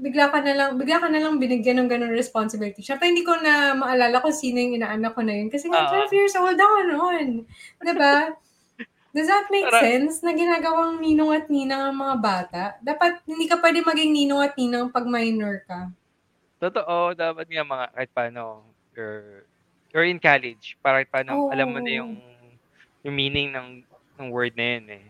[0.00, 2.80] bigla ka na lang, bigla ka na lang binigyan ng ganun responsibility.
[2.80, 5.52] Siyempre, hindi ko na maalala kung sino yung inaanak ko na yun.
[5.52, 6.08] Kasi nga, Oo.
[6.08, 7.26] 12 years old ako noon.
[7.84, 8.34] Diba?
[9.14, 12.62] Does that make Para- sense na ginagawang ninong at ninang ang mga bata?
[12.80, 15.92] Dapat, hindi ka pwede maging ninong at ninang pag minor ka.
[16.60, 19.48] Totoo, dapat nga mga kahit paano you're
[19.90, 21.50] you're in college, para kahit paano Oo.
[21.50, 22.20] alam mo na yung
[23.00, 23.80] yung meaning ng
[24.20, 25.04] ng word na yun eh.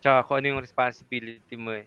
[0.00, 1.84] Tsaka kung ano yung responsibility mo eh.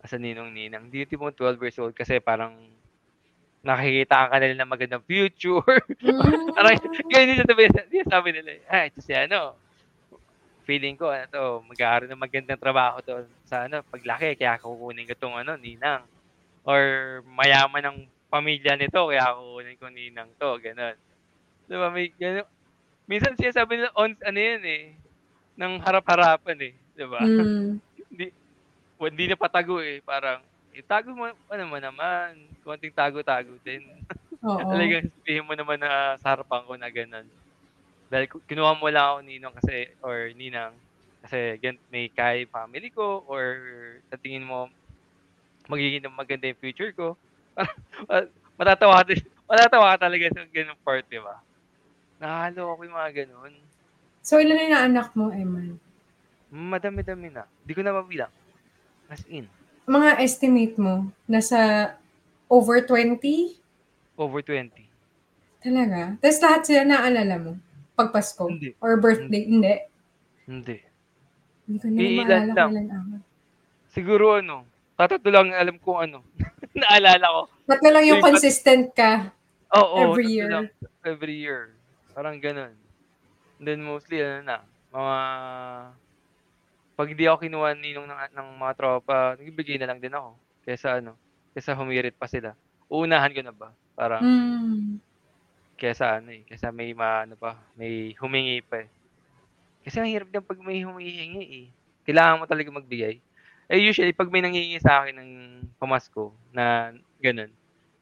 [0.00, 0.88] As a ninong-ninang.
[0.88, 2.56] Di mo 12 years old kasi parang
[3.60, 5.62] nakikita ka nila ng magandang future.
[6.00, 6.56] Mm.
[6.56, 6.80] parang
[7.12, 8.50] ganyan yung sabi, yung sabi nila.
[8.72, 9.52] Ah, ito si ano.
[10.64, 15.14] Feeling ko, ano to, mag-aaral ng magandang trabaho to sa ano, paglaki, kaya kukunin ko
[15.20, 16.08] tong ano, ninang.
[16.64, 16.80] Or
[17.28, 17.98] mayaman ng
[18.32, 20.96] pamilya nito, kaya kukunin ko ninang to, ganun.
[21.68, 22.48] Diba, may ganun.
[23.04, 24.96] Minsan siya sabi nila, on, ano yun eh,
[25.60, 26.74] ng harap-harapan eh.
[26.96, 27.20] Diba?
[27.20, 27.76] Mm.
[29.08, 30.04] Hindi, na patago eh.
[30.04, 30.44] Parang,
[30.76, 33.80] itago mo, ano mo naman, konting tago-tago din.
[34.44, 34.60] Oo.
[34.60, 37.26] Talagang sabihin mo naman na sa harapan ko na ganun.
[38.10, 40.74] Dahil kinuha mo lang ako ninong kasi, or ninang,
[41.22, 43.42] kasi gan may kay family ko, or
[44.10, 44.66] sa tingin mo,
[45.70, 47.14] magiging maganda yung future ko.
[48.60, 49.16] Matatawa ka,
[49.48, 51.40] matatawa ka talaga sa ganung part, di ba?
[52.20, 53.54] Nahalo ako yung mga ganun.
[54.20, 55.80] So, ilan na anak mo, Eman?
[56.52, 57.48] Madami-dami na.
[57.64, 58.32] Hindi ko na mabilang.
[59.10, 59.50] As in,
[59.84, 61.92] Mga estimate mo, nasa
[62.46, 63.58] over 20?
[64.14, 64.70] over 20.
[65.58, 66.14] Talaga?
[66.20, 67.52] Tapos lahat sila naalala mo?
[67.92, 68.46] Pag Pasko?
[68.46, 68.72] Hindi.
[68.78, 69.42] Or birthday?
[69.44, 69.74] Hindi.
[70.46, 70.76] Hindi.
[71.66, 72.70] Hindi ko na maalala lang.
[72.70, 73.14] kailan ako.
[73.90, 74.56] Siguro ano,
[74.94, 76.22] tatatlo lang alam ko ano.
[76.80, 77.40] Naalala ko.
[77.66, 79.34] Na lang yung Wait, but- consistent ka?
[79.72, 80.48] Oo, Every tatlo year.
[80.50, 80.66] lang.
[81.02, 81.62] Every year.
[82.12, 82.74] Parang ganun.
[83.58, 84.56] And then mostly, ano na,
[84.90, 85.16] mga...
[87.00, 90.36] Pag hindi ako kinuha ninong ng, ng mga tropa, nagbibigay na lang din ako.
[90.68, 91.16] Kesa ano,
[91.56, 92.52] kesa humirit pa sila.
[92.92, 93.72] Uunahan ko na ba?
[93.96, 95.00] Parang, Hmm.
[95.80, 98.88] kesa ano eh, kesa may ma, ano pa, may humingi pa eh.
[99.80, 101.66] Kasi ang hirap din pag may humihingi eh.
[102.04, 103.16] Kailangan mo talaga magbigay.
[103.72, 105.30] Eh usually, pag may nangingi sa akin ng
[105.80, 107.48] pamasko na ganun,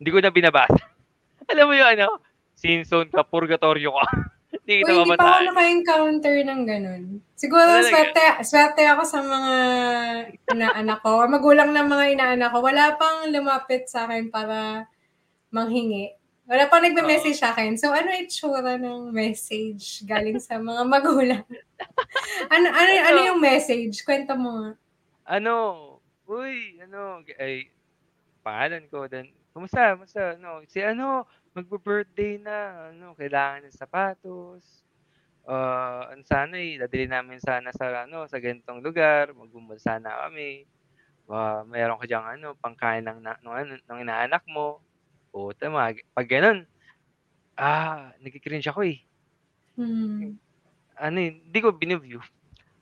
[0.02, 0.74] hindi ko na binabasa.
[1.54, 2.18] Alam mo yung ano,
[2.58, 4.06] sin zone ka, purgatorio ka.
[4.68, 7.02] hindi Uy, kita hindi pa ako naka-encounter ng ganun.
[7.32, 7.88] Siguro, Talaga?
[7.88, 9.54] swerte, swerte ako sa mga
[10.44, 11.24] inaanak ko.
[11.24, 12.60] Magulang ng mga inaanak ko.
[12.60, 14.84] Wala pang lumapit sa akin para
[15.48, 16.12] manghingi.
[16.44, 17.80] Wala pang nagme-message sa akin.
[17.80, 21.48] So, ano itsura ng message galing sa mga magulang?
[22.52, 24.04] ano, ano, ano yung message?
[24.04, 24.70] Kwento mo nga.
[25.24, 25.54] Ano,
[26.28, 27.72] uy, ano, ay,
[28.44, 31.24] pangalan ko, then, kumusta, kumusta, ano, si ano,
[31.56, 34.84] magbe-birthday na, ano, kailangan ng sapatos,
[35.48, 40.66] ah, ano sana eh, dadali namin sana sa, ano, sa ganitong lugar, magbumol sana kami,
[41.32, 44.82] ah, mayroon ka diyang, ano, pangkain ng, na, ng, ano, ng inaanak mo,
[45.34, 46.66] o, tama, pag ganun,
[47.58, 49.02] ah, nagkikringe ako eh,
[49.76, 50.38] Hmm.
[50.98, 52.20] ano eh, hindi ko biniview,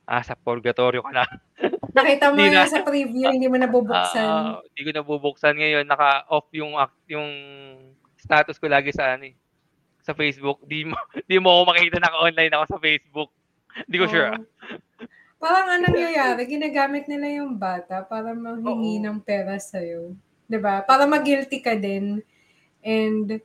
[0.09, 1.25] ah, sa purgatorio ka na,
[1.95, 2.63] Nakita mo na.
[2.71, 4.33] sa preview, hindi mo nabubuksan.
[4.43, 5.85] Ah, hindi ko nabubuksan ngayon.
[5.87, 6.75] Naka-off yung
[7.07, 7.29] yung
[8.27, 9.35] status ko lagi sa ano eh,
[10.03, 10.59] sa Facebook.
[10.67, 10.99] Di mo
[11.31, 13.29] di mo ako makita naka-online ako sa Facebook.
[13.87, 14.35] Hindi ko sure.
[14.35, 14.39] ah.
[15.37, 19.05] Parang anong nangyayari, ginagamit nila yung bata para manghingi Oo.
[19.05, 20.17] ng pera sa'yo.
[20.49, 20.83] 'Di ba?
[20.83, 22.19] Para mag-guilty ka din.
[22.81, 23.39] And,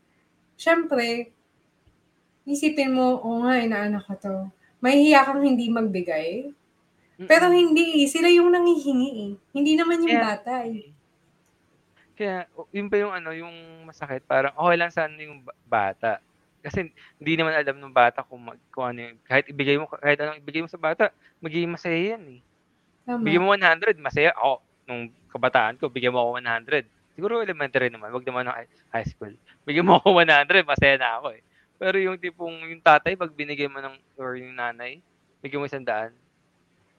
[0.57, 1.31] syempre,
[2.47, 4.37] isipin mo, oo nga, inaanak ko to.
[4.83, 6.51] Mahihiya kang hindi magbigay.
[7.27, 8.03] Pero hindi.
[8.11, 9.33] Sila yung nangihingi eh.
[9.55, 10.91] Hindi naman yung Kaya bata eh.
[12.19, 12.45] Kaya
[12.77, 13.55] yun pa yung ano, yung
[13.89, 16.21] masakit parang okey lang sana yung ba bata.
[16.63, 20.21] Kasi hindi naman alam nung bata kung mag kung ano yung kahit ibigay mo kahit
[20.21, 21.09] anong ibigay mo sa bata,
[21.41, 22.41] magiging masaya yan, eh.
[23.23, 23.49] Bigyan Tama.
[23.49, 26.85] mo 100 masaya ako nung kabataan ko bigyan mo ako 100.
[27.17, 28.57] Siguro elementary naman, wag naman ng
[28.93, 29.33] high school.
[29.69, 31.43] Bigyan mo ako 100 masaya na ako, eh.
[31.81, 35.01] Pero yung tipong yung tatay 'pag binigay mo ng or yung nanay,
[35.45, 36.15] bigyan mo 100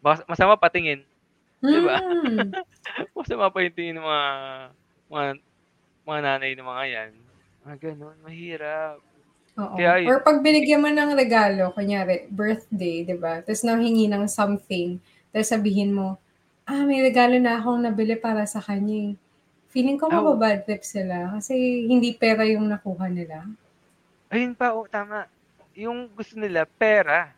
[0.04, 1.04] mas masama patingin,
[1.69, 2.02] 'di ba?
[2.02, 2.52] Hmm.
[3.17, 4.23] Masama pa yung tingin ng mga
[5.13, 5.30] mga
[6.08, 7.13] mga nanay ng mga yan.
[7.65, 8.97] Mga gano'n, mahirap.
[9.62, 9.80] Oo.
[9.80, 10.17] Kaya yun.
[10.17, 13.38] Or 'pag binigyan mo ng regalo, kunyari birthday, 'di ba?
[13.45, 14.97] Tapos nanghingi ng something,
[15.30, 16.17] tapos sabihin mo,
[16.65, 19.15] "Ah, may regalo na akong nabili para sa kanya, eh."
[19.73, 20.43] Feeling ko Oh.
[20.49, 21.54] maba-bad trip sila kasi
[21.89, 23.45] hindi pera yung nakuha nila.
[24.32, 25.28] Ayun pa, oo, tama.
[25.76, 27.36] Yung gusto nila pera.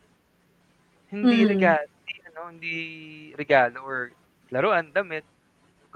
[1.10, 1.46] Hindi Mm.
[1.46, 2.70] regalo, hindi ano, hindi
[3.38, 3.98] regalo or
[4.50, 5.22] laruan, damit.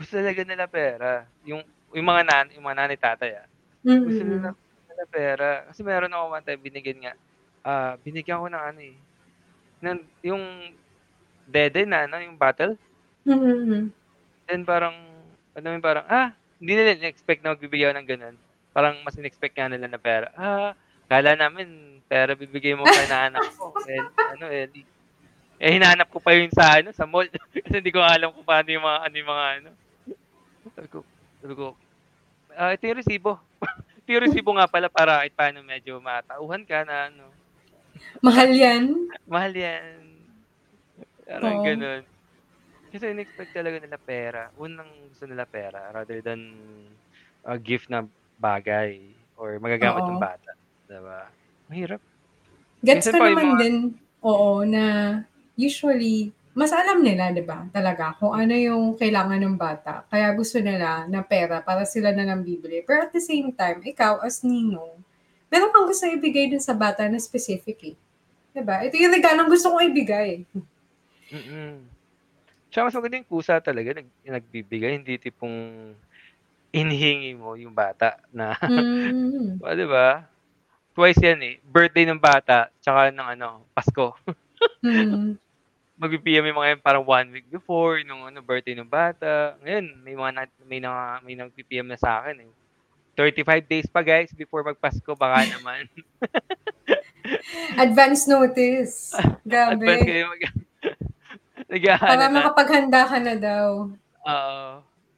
[0.01, 1.29] Gusto talaga nila pera.
[1.45, 1.61] Yung
[1.93, 3.47] yung mga nan yung mga nanay, tatay, ah.
[3.85, 4.57] Gusto nila
[4.89, 5.49] nila pera.
[5.69, 7.15] Kasi meron ako one time binigyan nga,
[7.69, 8.97] ah, binigyan ko ng ano, eh,
[9.85, 10.45] ng yung
[11.45, 12.81] dede na ano, yung bottle.
[13.29, 13.93] Mm.
[14.49, 14.97] Then parang
[15.61, 18.37] mo yung parang, ah, hindi nila in-expect na magbibigay ako ng gano'n.
[18.73, 20.33] Parang mas in-expect nga nila na pera.
[20.33, 20.73] Ah,
[21.05, 24.01] akala namin pera bibigay mo kay inaanak ko, eh,
[24.33, 24.87] ano, Ellie.
[25.61, 27.29] Eh, hinahanap ko pa yun sa ano, sa mall.
[27.53, 29.71] Kasi hindi ko alam kung paano yung mga ano yung mga ano.
[30.81, 31.05] Sabi ko
[31.45, 31.77] sabi ko,
[32.57, 33.37] ah, ito yung resibo.
[34.01, 37.37] Ito yung resibo nga pala para kahit paano medyo matauhan ka na ano,
[38.25, 38.85] Mahal 'yan.
[39.29, 40.25] mahal yan.
[41.29, 41.65] Parang Oo.
[41.69, 42.03] gano'n.
[42.89, 44.49] Kasi in-expect talaga nila pera.
[44.57, 46.41] Unang gusto nila pera rather than
[47.45, 48.09] a gift na
[48.41, 50.21] bagay or magagamit ng Oo.
[50.21, 50.51] bata,
[50.89, 51.29] 'di ba?
[51.69, 52.01] Mahirap.
[52.81, 53.77] Gets Minsan ko naman mga din,
[54.25, 54.85] oo, na
[55.61, 60.05] usually mas alam nila, 'di ba, talaga kung ano yung kailangan ng bata.
[60.13, 62.85] Kaya gusto nila na pera para sila na lang bibili.
[62.85, 65.01] Pero at the same time, ikaw as ninong,
[65.49, 67.97] meron kang gustong ibigay dun sa bata na specific, eh.
[68.53, 68.85] 'Di ba?
[68.85, 70.45] Ito yung regalong gusto kong ibigay.
[71.33, 71.89] Mm.
[72.69, 75.57] Tsaka mas maganda yung kusa talaga nag nagbibigay, hindi tipong
[76.77, 78.53] hinihingi mo yung bata na
[79.65, 80.29] oh, 'di ba?
[80.93, 84.13] Twice yan, eh, birthday ng bata tsaka ng ano, Pasko.
[84.81, 85.37] Mm.
[86.01, 89.53] Magpi-PM yung mga yan parang 1 week before nung ano, birthday ng bata.
[89.61, 92.51] Ngayon may mga nag may na may nagpi-PM na sa'kin, eh.
[93.15, 95.85] 35 days pa guys before mag-Pasko baka naman.
[97.77, 99.13] Advance notice.
[99.13, 100.01] Advance Grabe.
[100.01, 100.43] kayo mag
[102.01, 102.35] Para na.
[102.35, 103.93] makapaghanda ka na daw.
[104.25, 104.65] Oo.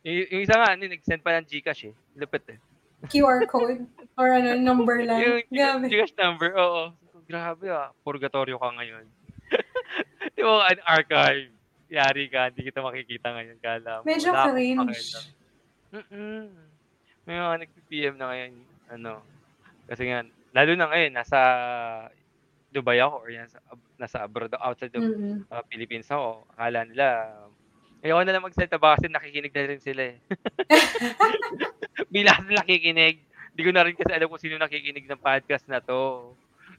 [0.03, 1.95] Yung yung isa nga ano, nag-send pa ng GCash, eh.
[2.13, 2.59] Lupit, eh.
[3.07, 3.87] QR code
[4.19, 5.23] or ano, number lang.
[5.23, 5.89] Yung Gcash.
[5.89, 6.91] GCash number, oo.
[7.25, 9.07] Grabe, ah, purgatorio ka ngayon.
[10.33, 11.53] Di ba, an archive.
[11.93, 13.57] Yari ka, hindi kita makikita ngayon.
[13.61, 15.29] Kala mo, Medyo wala cringe.
[15.93, 16.49] Mm-mm.
[17.29, 18.53] May mga nag-PM na ngayon,
[18.89, 19.13] ano,
[19.85, 21.39] kasi nga, lalo na ngayon, nasa
[22.73, 23.61] Dubai ako or yan, sa,
[24.01, 25.45] nasa abroad, outside of Mm.
[25.53, 26.49] uh, Philippines ako.
[26.57, 27.29] Akala nila,
[28.01, 30.17] ayoko na lang magsalita baka kasi nakikinig na rin sila eh.
[32.13, 33.21] Bigla sila nakikinig.
[33.53, 36.33] Hindi ko na rin kasi alam kung sino nakikinig ng podcast na to.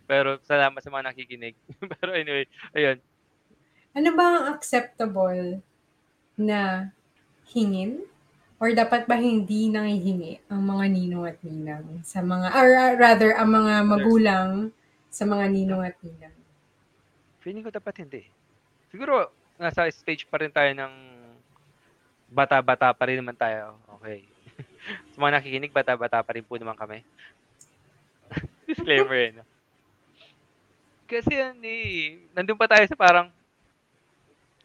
[0.09, 1.53] Pero salamat sa mga nakikinig.
[2.01, 2.97] Pero anyway, ayun.
[3.93, 5.61] Ano ba ang acceptable
[6.33, 6.89] na
[7.53, 8.01] hingin?
[8.57, 13.35] Or dapat ba hindi nangihingi ang mga ninong at ninang sa mga, or uh, rather,
[13.35, 14.49] ang mga magulang
[15.11, 16.35] sa mga ninong at ninang?
[17.43, 18.23] Feeling ko dapat hindi.
[18.87, 19.29] Siguro,
[19.59, 20.93] nasa stage pa rin tayo ng
[22.31, 23.77] bata-bata pa rin naman tayo.
[23.99, 24.25] Okay.
[25.13, 27.03] sa mga nakikinig, bata-bata pa rin po naman kami.
[28.69, 29.31] Disclaimer eh.
[29.37, 29.45] No?
[31.03, 33.27] Kasi yan eh, nandun pa tayo sa parang,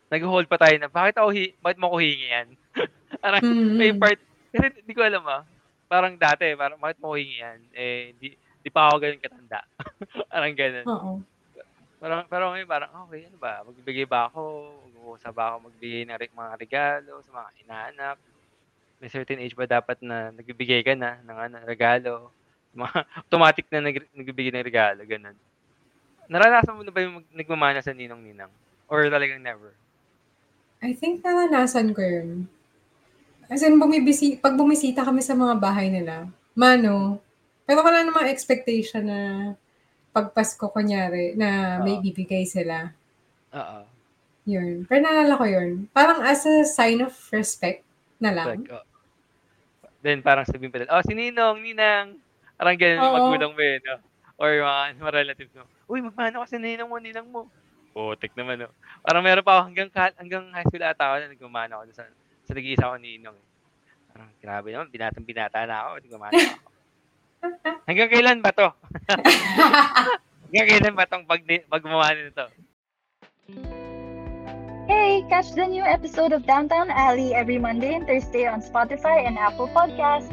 [0.09, 2.49] nag-hold pa tayo na, bakit ako, hi- bakit mo ko hingi yan?
[3.23, 3.43] parang,
[3.77, 4.01] may Mm.
[4.01, 4.19] part,
[4.49, 5.45] kasi hindi ko alam ah,
[5.89, 7.59] parang dati, parang, bakit mo ko hingi yan?
[7.77, 9.61] Eh, di, di pa ako ganun katanda.
[10.33, 10.87] parang ganun.
[10.89, 11.13] Oo.
[11.99, 14.41] Parang, pero ngayon parang, okay, ano ba, magbibigay ba ako,
[14.87, 18.17] mag-uusap ba ako magbigay ng re- mga regalo sa mga inaanak?
[19.03, 22.31] May certain age ba dapat na nagbibigay ka na ng ano, regalo?
[22.75, 25.35] Mga automatic na nag, nagbibigay ng regalo, ganun.
[26.31, 28.53] Naranasan mo na ba yung mag, nagmamana sa ninong-ninang?
[28.87, 29.75] Or talagang never?
[30.79, 32.47] I think naranasan ko yun.
[33.49, 37.19] As in, bumibisi, pag bumisita kami sa mga bahay nila, mano,
[37.65, 39.21] pero wala namang expectation na
[40.13, 42.05] pag Pasko, kunyari, na may Oo.
[42.05, 42.93] bibigay sila.
[43.55, 43.79] Oo.
[44.49, 44.85] Yun.
[44.89, 45.89] Pero naalala ko yun.
[45.93, 47.85] Parang as a sign of respect
[48.21, 48.65] na lang.
[48.65, 48.85] Like, oh.
[49.99, 52.17] Then parang sabihin pa nila, oh, si Ninong, Ninang,
[52.59, 53.17] Parang ganun yung Oo.
[53.23, 53.95] magulang mo eh, no?
[54.35, 55.65] Or mga, mga relatives mo.
[55.87, 57.47] Uy, magmano kasi ninang mo, ninang mo.
[57.93, 58.71] Putik naman, no?
[59.03, 62.05] Parang meron pa ako hanggang, hanggang high school ata ako na nagmamana ako sa,
[62.47, 63.37] sa nag-iisa ko ninong.
[63.37, 63.47] eh.
[64.13, 66.69] Parang grabe naman, binatang binata na ako, nagmamana ako.
[67.89, 68.69] hanggang kailan ba to?
[70.51, 72.47] hanggang kailan ba tong pag, pagmamana nito?
[74.89, 79.37] Hey, catch the new episode of Downtown Alley every Monday and Thursday on Spotify and
[79.37, 80.33] Apple Podcasts.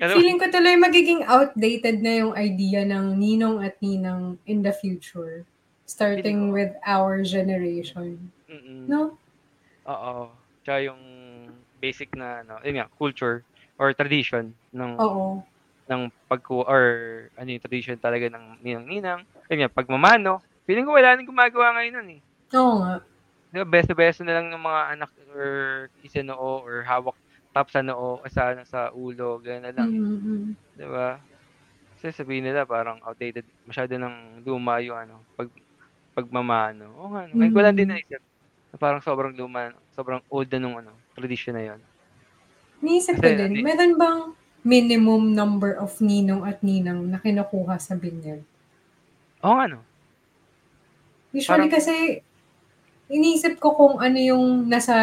[0.00, 0.16] Ano?
[0.16, 5.44] Feeling ko tuloy magiging outdated na yung idea ng ninong at ninang in the future.
[5.90, 8.30] Starting with our generation.
[8.46, 8.86] Mm-mm.
[8.86, 9.18] No?
[9.90, 10.30] Oo.
[10.62, 11.02] Tsaka yung
[11.82, 13.42] basic na, ano, yun nga, culture
[13.74, 15.42] or tradition ng Oo.
[15.90, 16.82] ng pagku or
[17.34, 19.26] ano yung tradition talaga ng ninang-ninang.
[19.50, 20.38] Yun nga, pagmamano.
[20.62, 22.20] Feeling ko wala nang gumagawa ngayon nun eh.
[22.54, 23.02] Oo nga.
[23.50, 25.50] Di ba, beso-beso na lang ng mga anak or
[26.06, 27.18] isa noo or hawak
[27.50, 29.90] tap sa noo, sa, ano, sa ulo, gano'n na lang.
[29.90, 30.54] Mm-mm.
[30.78, 31.18] Di ba?
[31.98, 35.50] Kasi sabihin nila parang outdated, masyado ng luma yung ano, pag,
[36.12, 36.90] pagmamano.
[36.96, 37.34] Oo nga, no.
[37.34, 37.94] ngayon ko lang din Mm.
[37.96, 38.22] naisip
[38.70, 41.80] na parang sobrang luma, sobrang old na nung ano, tradition na yon.
[42.80, 44.20] Niisip ko din, hindi- meron bang
[44.60, 48.40] minimum number of ninong at ninang na kinukuha sa binyag?
[49.40, 49.80] Oo nga, no?
[51.30, 52.20] Usually Parang- kasi,
[53.06, 54.94] iniisip ko kung ano yung nasa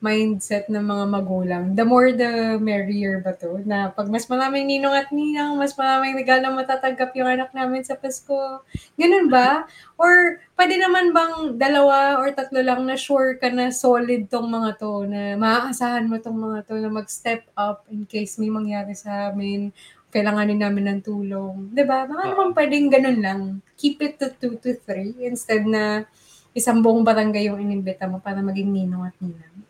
[0.00, 1.64] mindset ng mga magulang.
[1.76, 3.60] The more the merrier ba to?
[3.68, 8.00] Na pag mas maraming ninong at ninang, mas maraming regalo matatanggap yung anak namin sa
[8.00, 8.64] Pasko.
[8.96, 9.68] Ganun ba?
[10.00, 14.80] Or pwede naman bang dalawa or tatlo lang na sure ka na solid tong mga
[14.80, 19.28] to, na maaasahan mo tong mga to na mag-step up in case may mangyari sa
[19.28, 19.68] amin,
[20.08, 21.76] kailanganin namin ng tulong.
[21.76, 22.08] ba?
[22.08, 22.30] Baka Oo.
[22.32, 23.40] naman pwedeng ganun lang.
[23.76, 26.08] Keep it to 2 to 3 instead na
[26.56, 29.69] isang buong barangay yung inimbita mo para maging ninong at ninang.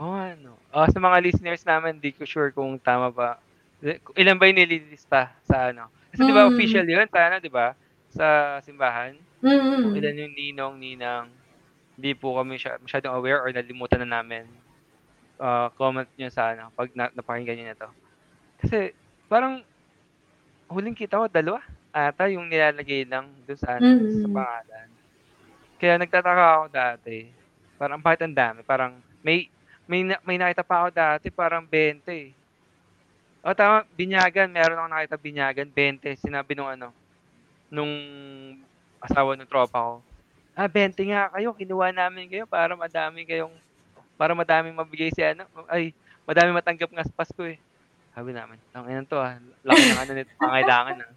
[0.00, 0.56] Oo nga, no?
[0.72, 3.36] Ah, sa mga listeners namin, di ko sure kung tama ba.
[4.16, 5.92] Ilan ba yung nililista sa ano?
[6.10, 6.50] Kasi di ba Mm.
[6.50, 7.76] official yun sa ano, di ba?
[8.10, 8.26] Sa
[8.64, 9.12] simbahan.
[9.44, 9.92] Mm.
[9.94, 11.26] Ilan yung ninong, ninang.
[11.94, 14.48] Hindi po kami sya- masyadong aware or nalimutan na namin.
[15.36, 17.88] Ah, comment nyo sa ano, pag na, napakinggan nyo na to.
[18.60, 18.78] Kasi
[19.26, 19.60] parang
[20.66, 21.60] huling kita ko, dalawa
[21.90, 24.22] ata yung nilalagay lang doon sa, ano, Mm.
[24.22, 24.88] sa pangalan.
[25.76, 27.18] Kaya nagtataka ako dati.
[27.74, 28.60] Parang bakit ang dami?
[28.62, 29.48] Parang may
[29.90, 32.30] may na- may nakita pa ako dati parang 20 eh.
[33.42, 36.14] O tama, binyagan, meron akong nakita binyagan, 20.
[36.14, 36.94] Sinabi nung ano,
[37.66, 37.90] nung
[39.02, 39.94] asawa ng tropa ko.
[40.54, 43.50] Ah, 20 nga kayo, kinuha namin kayo para madami kayong,
[44.14, 45.90] para madaming mabigay si ano, ay,
[46.22, 47.58] madami matanggap nga sa Pasko eh.
[48.14, 51.10] Sabi namin, ang inan to ah, laki ng ano nito, pangailangan ah.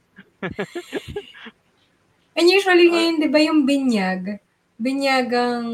[2.39, 4.41] And usually ngayon, di ba yung binyag,
[4.81, 5.65] binyagang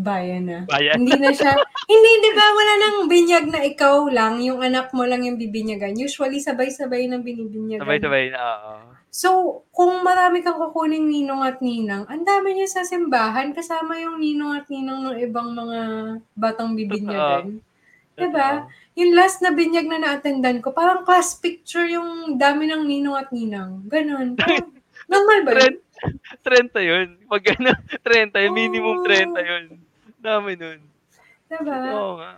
[0.00, 0.60] bayan na.
[0.66, 0.98] Bayan.
[0.98, 1.52] Hindi na siya,
[1.92, 5.94] hindi, di ba, wala nang binyag na ikaw lang, yung anak mo lang yung bibinyagan.
[5.94, 7.84] Usually, sabay-sabay ng binibinyagan.
[7.84, 8.74] Sabay-sabay na, oo.
[9.12, 9.28] So,
[9.76, 14.52] kung marami kang kukuning ninong at ninang, ang dami niya sa simbahan, kasama yung ninong
[14.56, 15.80] at ninang ng ibang mga
[16.32, 17.60] batang bibinyagan.
[18.16, 18.68] Diba?
[18.96, 23.28] Yung last na binyag na na-attendan ko, parang class picture yung dami ng ninong at
[23.32, 23.84] ninang.
[23.84, 24.36] Ganon.
[24.36, 24.72] Parang,
[25.12, 25.76] normal ba yun?
[26.44, 27.08] 30 yun.
[27.26, 27.70] Pag ano,
[28.06, 29.06] 30 yun, minimum Oh.
[29.06, 29.64] 30 yun.
[30.18, 30.80] Dami nun.
[31.46, 31.76] Diba?
[31.92, 32.32] Oo nga.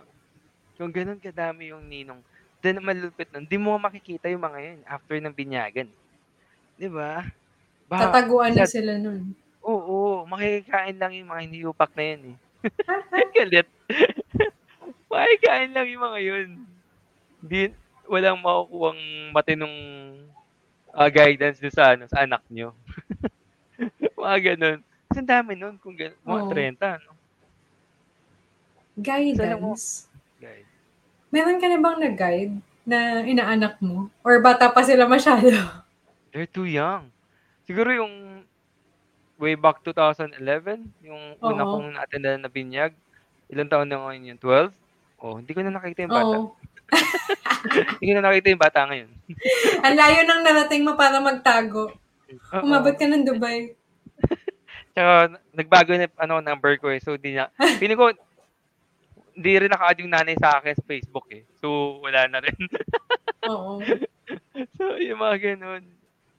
[0.75, 2.19] Kung ganun kadami yung ninong,
[2.59, 5.87] then malupit nun, di mo makikita yung mga yun after ng binyagan.
[6.75, 7.23] Di ba?
[7.87, 9.31] Baka- Tataguan na sila nun.
[9.65, 12.37] Oo, makikain lang yung mga hiniyupak na yun eh.
[13.37, 13.65] Galit.
[15.07, 16.47] makikain lang yung mga yun.
[17.39, 17.69] Di,
[18.05, 19.01] walang makukuhang
[19.31, 19.75] matinong
[20.91, 22.73] ah, guidance doon sa, ano, sa anak nyo.
[24.21, 24.79] mga ganun.
[25.09, 26.51] Kasi ang dami nun, kung gan- mga Oo.
[26.51, 27.13] 30, no?
[28.95, 30.07] Guidance.
[30.39, 30.67] Guys.
[31.31, 32.55] Meron ka na bang nag-guide
[32.87, 34.07] na inaanak mo?
[34.23, 35.51] Or bata pa sila masyado?
[36.31, 37.11] They're too young.
[37.67, 38.43] Siguro yung
[39.35, 40.39] way back 2011,
[41.03, 41.71] yung una Oo.
[41.75, 42.95] kong na-attendan na binyag,
[43.51, 44.39] ilang taon na ngayon yun?
[44.39, 44.71] 12?
[45.19, 46.37] Oh, hindi ko na nakita yung bata.
[46.39, 46.55] Oo.
[47.97, 49.09] Hindi ko na nakita yung bata ngayon.
[49.81, 51.89] Ang layo nang narating mo para magtago.
[52.31, 52.63] Oo.
[52.65, 53.73] Umabot ka ng Dubai.
[54.95, 57.03] Tsaka, nagbago na ano, number ko eh.
[57.03, 57.51] So, di na.
[57.77, 58.15] Feeling ko,
[59.35, 61.43] hindi rin naka-add yung nanay sa akin sa Facebook eh.
[61.59, 62.55] So, wala na rin.
[63.51, 63.83] Oo.
[64.79, 65.83] so, yung mga ganun.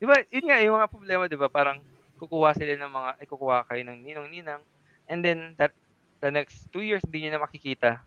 [0.01, 1.79] Di ba, yun nga, yung mga problema, di ba, parang
[2.17, 4.63] kukuha sila ng mga, ay kukuha kayo ng ninong-ninang.
[5.07, 5.77] And then, that,
[6.25, 8.01] the next two years, hindi nyo na makikita.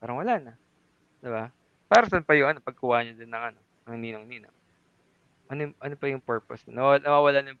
[0.00, 0.52] Parang wala na.
[1.20, 1.52] Di ba?
[1.86, 3.60] Para saan pa yung ano, pagkuha nyo din ng ano,
[3.92, 4.56] ng ninong-ninang.
[5.50, 6.62] Ano, ano pa yung purpose?
[6.70, 7.52] Nawawala, nawawala na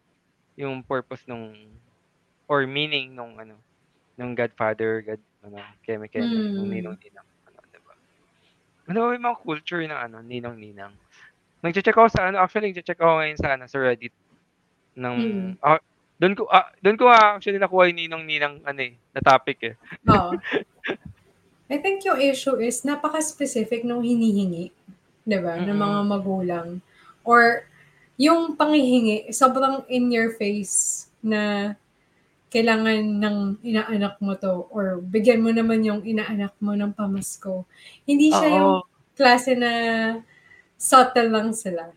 [0.54, 1.54] yung purpose nung,
[2.50, 3.62] or meaning nung ano,
[4.18, 6.74] nung Godfather, God, ano, Keme Keme, nung Hmm.
[6.74, 7.28] ninong-ninang.
[7.50, 7.94] Ano, di ba?
[8.90, 10.94] Ano ba yung mga culture ng ano, ninong-ninang?
[11.66, 14.14] Nagche-check ako sa ano, actually nagche-check ako ngayon sa ano, sa Reddit
[14.98, 15.58] ng Mm.
[15.64, 15.80] ah,
[16.20, 19.74] do'n ko ah, do'n ko nga actually nakuha yung ninong-ninang ano, eh, na topic, eh.
[20.08, 20.34] Oo.
[21.70, 24.74] I think yung issue is napaka-specific nung hinihingi,
[25.26, 26.10] 'di ba, ng mga Mm.
[26.10, 26.68] magulang
[27.22, 27.68] or
[28.20, 31.72] yung panghihingi sobrang in your face na
[32.52, 37.64] kailangan ng inaanak mo 'to or bigyan mo naman yung inaanak mo ng pamasko.
[38.04, 38.84] Hindi siya yung Oo.
[39.16, 39.72] klase na
[40.76, 41.88] subtle lang sila.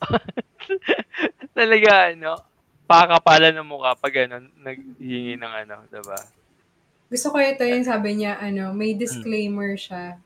[1.56, 2.36] Talaga ano,
[2.84, 6.20] pakakapalan ng mukha 'pag gano'n naghihingi ng ano, 'di ba?
[7.08, 10.20] Gusto ko ito yung sabi niya ano, may disclaimer siya.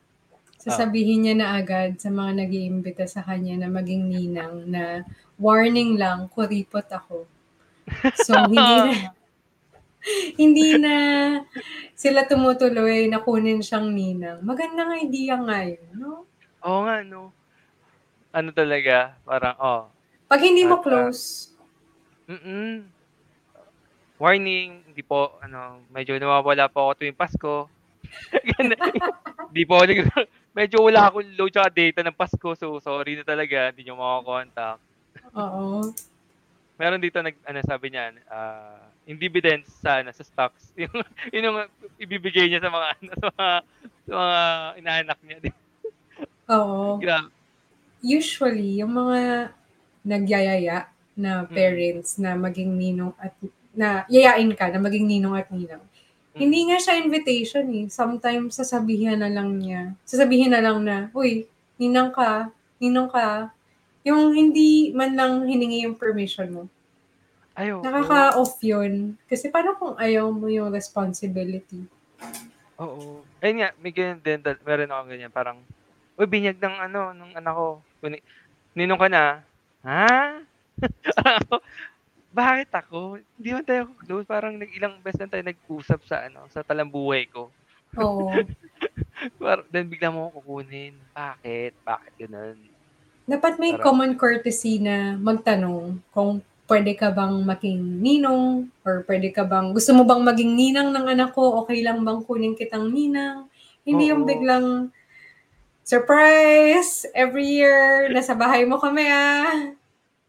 [0.64, 0.72] Oh.
[0.72, 5.04] Sasabihin niya na agad sa mga nag-iimbita sa kanya na maging ninang na,
[5.36, 7.28] "Warning lang, kuripot ako."
[8.16, 9.12] So, hindi na
[10.40, 10.94] hindi na
[11.92, 14.40] sila tumutuloy na kunin siyang ninang.
[14.40, 16.24] Magandang idea nga yun, 'no?
[16.64, 17.28] Oo nga 'no.
[18.32, 19.82] Ano talaga, parang, oh
[20.32, 21.52] 'Pag hindi mo ah close
[22.24, 22.88] mm.
[24.16, 27.66] Warning, hindi po ano, medyo nawawala po ako tuwing Pasko.
[29.50, 30.00] Hindi po ako nag
[30.54, 34.80] medyo wala akong load tsaka data ng Pasko, so sorry na talaga, hindi niyo mako-contact.
[35.34, 35.90] Oo.
[36.74, 40.90] Meron dito nag ano sabi niya, ah, yung dividends sa ano, sa stocks, yung
[41.30, 41.58] yun yung
[41.98, 43.48] ibibigay niya sa mga ano, sa mga
[44.06, 44.40] sa mga
[44.80, 45.38] inaanak niya.
[46.50, 46.98] Oo.
[48.04, 49.48] Usually, yung mga
[50.04, 51.54] nagyayaya na Mm.
[51.54, 53.32] parents na maging ninong at
[53.70, 55.80] na yayain ka na maging ninong at ninang.
[56.34, 56.68] Hindi Mm.
[56.74, 57.86] nga siya invitation, eh.
[57.86, 61.46] Sometimes sasabihan na lang niya sasabihin na lang na, "Uy,
[61.78, 62.50] ninang ka,
[62.82, 63.54] ninong ka."
[64.02, 66.62] Yung hindi man lang hiningi yung permission mo.
[67.54, 67.80] Ay, oo.
[67.86, 69.14] Nakaka-off yun.
[69.30, 71.86] Kasi paano kung ayaw mo yung responsibility?
[72.82, 73.22] Oo.
[73.38, 75.58] Ayun nga, may ganyan din, meron akong ganyan parang,
[76.18, 77.66] "Uy, binyag ng ano, nung anak ko,
[78.74, 79.24] ninong ka na."
[79.86, 80.42] "Ha?"
[82.34, 82.98] Parang ako, "Bakit ako?
[83.38, 87.30] Hindi naman tayo close, parang nag ilang beses lang tayo nag-usap sa ano, sa talambuhay
[87.30, 87.54] ko."
[87.96, 88.26] Oo.
[89.40, 91.74] Par then bigla mo akong kukunin, bakit?
[91.86, 92.58] Bakit gano'n?
[93.24, 99.32] Dapat may Parang common courtesy na magtanong kung puwede ka bang maging ninong or puwede
[99.32, 102.92] ka bang gusto mo bang maging ninang ng anak ko, okey lang bang kunin kitang
[102.92, 103.48] ninang?
[103.88, 104.28] Hindi yung Oo.
[104.28, 104.92] biglang,
[105.84, 107.04] "Surprise!
[107.16, 109.72] Every year nasa bahay mo kami, ah.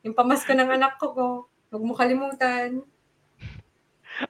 [0.06, 1.28] Yung pamasko ng anak ko ko,
[1.72, 2.86] wag mo kalimutan."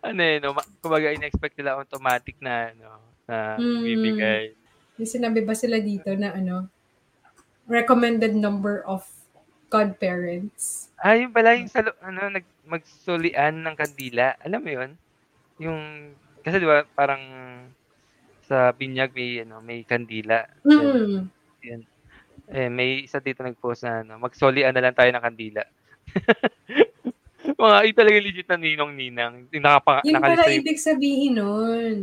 [0.02, 2.90] Ano, eh, 'no, kumbaga in-expect nila automatic na ano,
[3.30, 3.82] na Mm.
[3.86, 4.46] ibibigay.
[4.98, 6.70] May sinabi ba sila dito na ano,
[7.70, 9.06] recommended number of
[9.70, 10.90] godparents?
[11.02, 14.92] Ah, yun pala yung sa ano, nag magsulian ng kandila, alam mo yun?
[15.62, 15.82] Yung
[16.42, 17.22] kasi 'di ba parang
[18.46, 20.46] sa binyag may ano, may kandila.
[20.66, 21.30] Mm.
[21.66, 21.82] Yun.
[22.54, 25.64] Eh, may isa dito nag-post na ano, "Magsulian na lang tayo ng kandila."
[27.56, 31.98] Mga yun talaga legit na ninong-ninang, yung nakapa Yun nakalista pala yung ibig sabihin nun.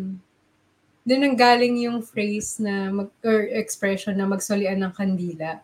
[1.04, 5.60] Dun nanggaling yung phrase na mag or expression na magsulian ng kandila.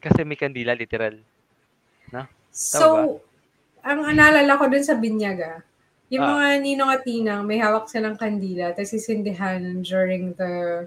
[0.00, 1.16] Kasi may kandila literal.
[2.12, 2.24] 'No?
[2.24, 2.32] Tama ba?
[2.52, 2.84] So,
[3.84, 5.60] ang naalala ko dun sa binyag, ah,
[6.12, 6.30] yung Ah.
[6.36, 10.86] mga ninong at ninang may hawak silang kandila ta's sisindihan during the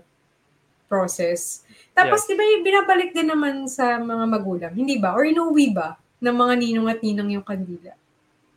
[0.92, 1.64] process.
[1.96, 2.28] Tapos Yes.
[2.30, 5.16] 'di ba yung binabalik din naman sa mga magulang, hindi ba?
[5.18, 7.96] Or inuuwi ba ng mga ninong at ninang yung kandila?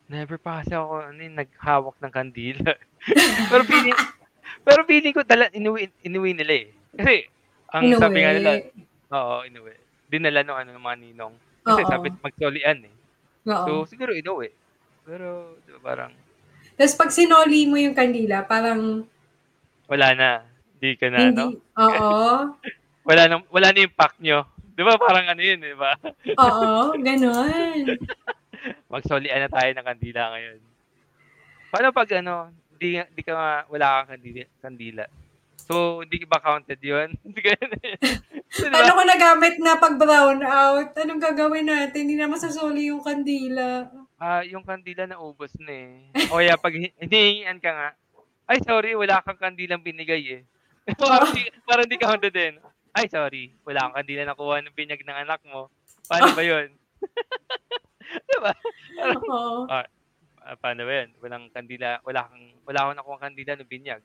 [0.07, 2.71] Never pa kasi ako ano, naghawak ng kandila.
[3.51, 3.99] Pero feeling
[4.67, 6.69] pero feeling ko dala inuwi inuwi nila, eh.
[6.95, 7.15] Kasi
[7.75, 8.87] ang sabi nga nila Inuwi.
[9.15, 9.75] oo, inuwi.
[10.07, 11.35] Dinala nung ano, ng mga ninong.
[11.67, 11.91] Kasi Oo.
[11.91, 12.97] sabi magsulian, eh.
[13.67, 13.89] So, Oo.
[13.91, 14.51] siguro inuwi.
[15.07, 16.15] Pero 'di ba parang
[16.79, 19.07] Ta's 'pag sinoli mo yung kandila parang
[19.89, 20.31] wala na,
[20.83, 22.13] 'di ka na hindi oo.
[23.09, 24.47] Wala ng wala na yung pack niyo.
[24.75, 25.95] 'Di ba parang ano yun, 'di ba?
[26.37, 27.97] Oo, gano'n.
[28.93, 30.59] Magsulian na tayo ng kandila ngayon.
[31.71, 35.05] Paano 'pag ano, 'di di ka wala kang kandila kandila?
[35.67, 37.11] So, hindi ba counted yun?
[38.47, 38.99] So, 'di Paano ba?
[38.99, 40.95] ko nagamit na 'pag brown out?
[40.95, 42.07] Anong gagawin natin?
[42.07, 43.91] Hindi na masasoli yung kandila.
[44.17, 46.31] Ah, yung kandila naubos na, eh.
[46.33, 47.89] O kaya 'pag hi hinihingian ka nga,
[48.47, 50.43] "Ay sorry, wala kang kandilang binigay, eh."
[50.97, 52.57] Parang di parang di counted din.
[52.95, 55.69] "Ay sorry, wala kang kandila nakuha ng binyag ng anak mo."
[56.07, 56.71] Paano ba yun?
[58.27, 58.53] 'Di ba?
[59.15, 59.67] Oo.
[59.71, 59.87] ah,
[60.45, 61.11] ah, paano ba yun?
[61.23, 64.03] Walang kandila wala kang wala akong nakuhang kandila ng binyag.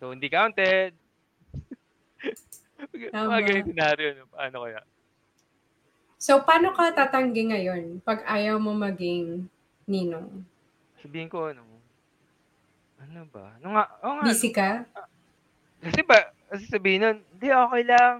[0.00, 0.96] So, hindi counted.
[2.88, 3.36] Mga Tama.
[3.44, 4.80] ganyung senaryo 'no, paano kaya?
[6.20, 9.48] So, paano ka tatanggi ngayon 'pag ayaw mo maging
[9.90, 10.44] ninong?
[11.02, 11.64] Sabihin ko ano,
[13.00, 13.56] ano ba?
[13.58, 14.26] Ano nga oo nga.
[14.28, 14.84] Busy ka?
[15.80, 16.18] Kasi ba
[16.50, 18.16] kasi sabihin nun, "Hindi, okey lang.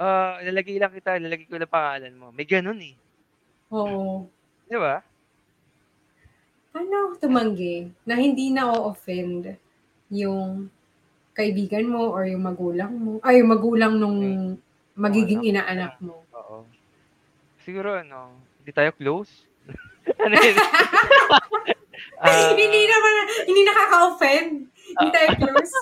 [0.00, 2.26] ah, lalagay lang kita, lalagay ko lang pangalan mo.
[2.32, 2.96] May gano'n, eh.
[3.70, 4.26] Oo.
[4.66, 5.02] 'Di ba?
[6.70, 9.58] Paano tumanggi na hindi na-o-offend
[10.10, 10.70] yung
[11.34, 14.18] kaibigan mo or yung magulang mo ay, yung magulang nung
[14.94, 16.22] magiging Oo, inaanak mo?
[16.30, 16.66] Oo.
[17.60, 19.46] Siguro ano, hindi tayo close?
[20.18, 20.56] Ano yun?
[22.20, 23.12] Ah, Hindi naman
[23.48, 24.68] hindi nakaka-offend.
[24.68, 25.14] Hindi Ah.
[25.14, 25.72] tayo close.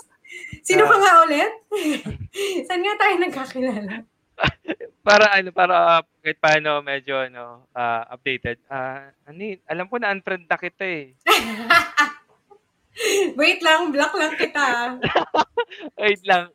[0.62, 0.88] Sino Ah.
[0.88, 1.52] ka nga ulit?
[2.70, 3.94] Saan nga tayo nagkakilala?
[5.06, 8.58] para ano, para kahit paano medyo ano, ah, updated.
[8.68, 11.14] Ah, ano alam ko na unfriend na kita, eh.
[13.38, 14.98] Wait lang, block lang kita.
[16.02, 16.50] Wait lang.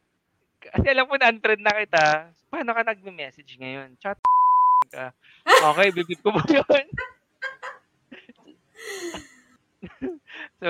[0.60, 2.36] Kasi alam ko na unfriend na kita.
[2.52, 3.96] Paano ka nagme-message ngayon?
[3.98, 4.20] Chat
[4.92, 5.16] ka.
[5.48, 6.86] Okay, bibip ko mo yun.
[10.60, 10.70] so,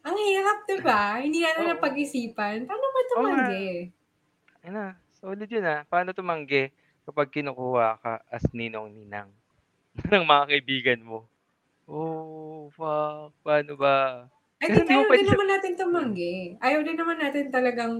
[0.00, 1.20] Ang hirap, di ba?
[1.20, 1.70] Hindi natin Oo.
[1.76, 2.64] napag-isipan.
[2.64, 3.92] Paano ba tumanggi?
[4.60, 5.84] ayun na, solid yun ah.
[5.86, 6.72] Paano tumanggi
[7.04, 9.28] kapag kinukuha ka as ninong-ninang
[10.10, 11.28] ng mga kaibigan mo?
[11.84, 13.34] Oh, fuck.
[13.42, 14.26] Paano ba?
[14.60, 16.34] I Kasi think mo ayaw din siya- naman natin tumanggi.
[16.58, 17.94] Ayaw din naman natin talagang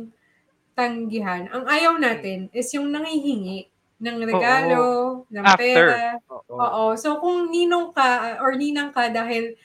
[0.73, 1.49] tanggihan.
[1.51, 3.67] Ang ayaw natin is yung nangihingi
[3.99, 4.83] ng regalo,
[5.29, 5.61] ng After.
[5.61, 6.01] pera.
[6.31, 6.55] Oo.
[6.55, 6.85] Oo.
[6.97, 9.57] So, kung ninong ka or ninang ka dahil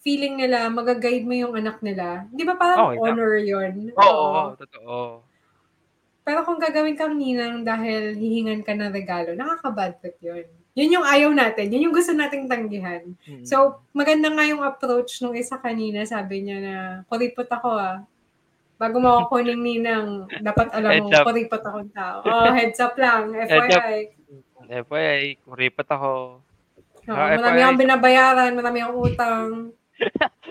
[0.00, 3.00] feeling nila magaguide mo yung anak nila, di ba parang lang.
[3.02, 3.90] honor yun?
[3.92, 4.98] Oo, oo, totoo.
[6.22, 10.46] Pero kung gagawin kang ninang dahil hihingan ka ng regalo, nakaka-bad trip yun.
[10.72, 11.68] Yun yung ayaw natin.
[11.68, 13.02] Yun yung gusto nating tanggihan.
[13.26, 13.44] Mm.
[13.44, 16.06] So, maganda nga yung approach nung isa kanina.
[16.06, 16.74] Sabi niya na,
[17.10, 18.00] kuripot ako ah.
[18.80, 22.24] Bago mo ako kuning ninang, dapat alam mo, kuripot akong tao.
[22.24, 23.34] Oh, heads up lang.
[23.50, 24.16] FYI.
[24.70, 26.40] FYI, kuripat ako.
[27.02, 29.46] Oo, Ah, marami akong binabayaran, marami akong utang.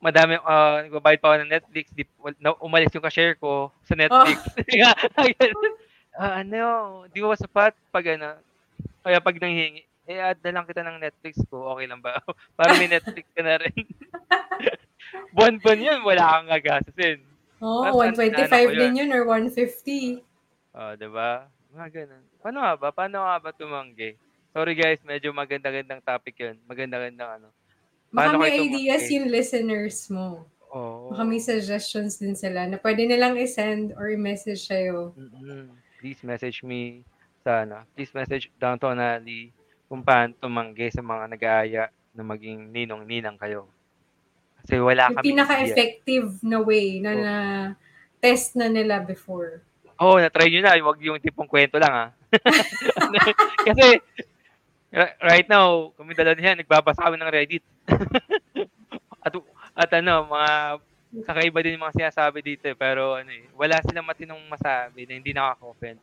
[0.00, 1.86] Madami, ah, nagbabayad pa ako ng Netflix.
[1.92, 2.08] Di,
[2.40, 4.40] na, umalis yung ka-share ko sa Netflix.
[6.20, 8.40] ah, ano, di ba sapat pag ano,
[9.04, 12.16] kaya pag nanghingi, eh, add na lang kita ng Netflix ko, okay lang ba?
[12.58, 13.76] Para may Netflix ka na rin.
[15.36, 17.20] Buwan-buwan yun, wala kang gagastusin.
[17.60, 20.24] Oo, oh, ano 125 ko din yun or 150.
[20.72, 21.44] Oh, 'di ba?
[21.76, 22.24] Mga ganun.
[22.40, 22.88] Paano nga ba?
[22.88, 24.16] Paano nga ba tumanggi?
[24.50, 26.56] Sorry guys, medyo maganda-gandang topic 'yun.
[26.64, 27.48] Maganda-gandang ano.
[28.10, 30.44] Baka Paano may ideas yung listeners mo.
[30.70, 31.10] Oh.
[31.14, 35.14] Baka may suggestions din sila na pwede nilang i-send or i-message sa'yo.
[35.14, 37.04] mm Please message me
[37.44, 37.84] sa ano.
[37.92, 39.52] Please message Downtown Alley
[39.84, 41.84] kung paano tumanggi sa mga nag-aaya
[42.16, 43.68] na maging ninong-ninang kayo.
[44.64, 47.20] Kasi wala Yung kami pinaka-effective na way na Oh.
[47.20, 47.34] na
[48.16, 49.60] test na nila before.
[50.00, 50.80] Oo, oh, na-try nyo na.
[50.80, 52.06] Huwag yung tipong kwento lang, ha?
[53.68, 54.00] Kasi,
[54.88, 57.64] ri- right now, kami dalawa niyan, nagbabasa kami ng Reddit.
[59.26, 59.32] at,
[59.74, 60.50] at ano, mga
[61.26, 62.64] kakaiba din yung mga sinasabi dito.
[62.66, 62.76] eh.
[62.76, 65.98] Pero, ano eh, wala silang matinong masabi na hindi nakaka-offend.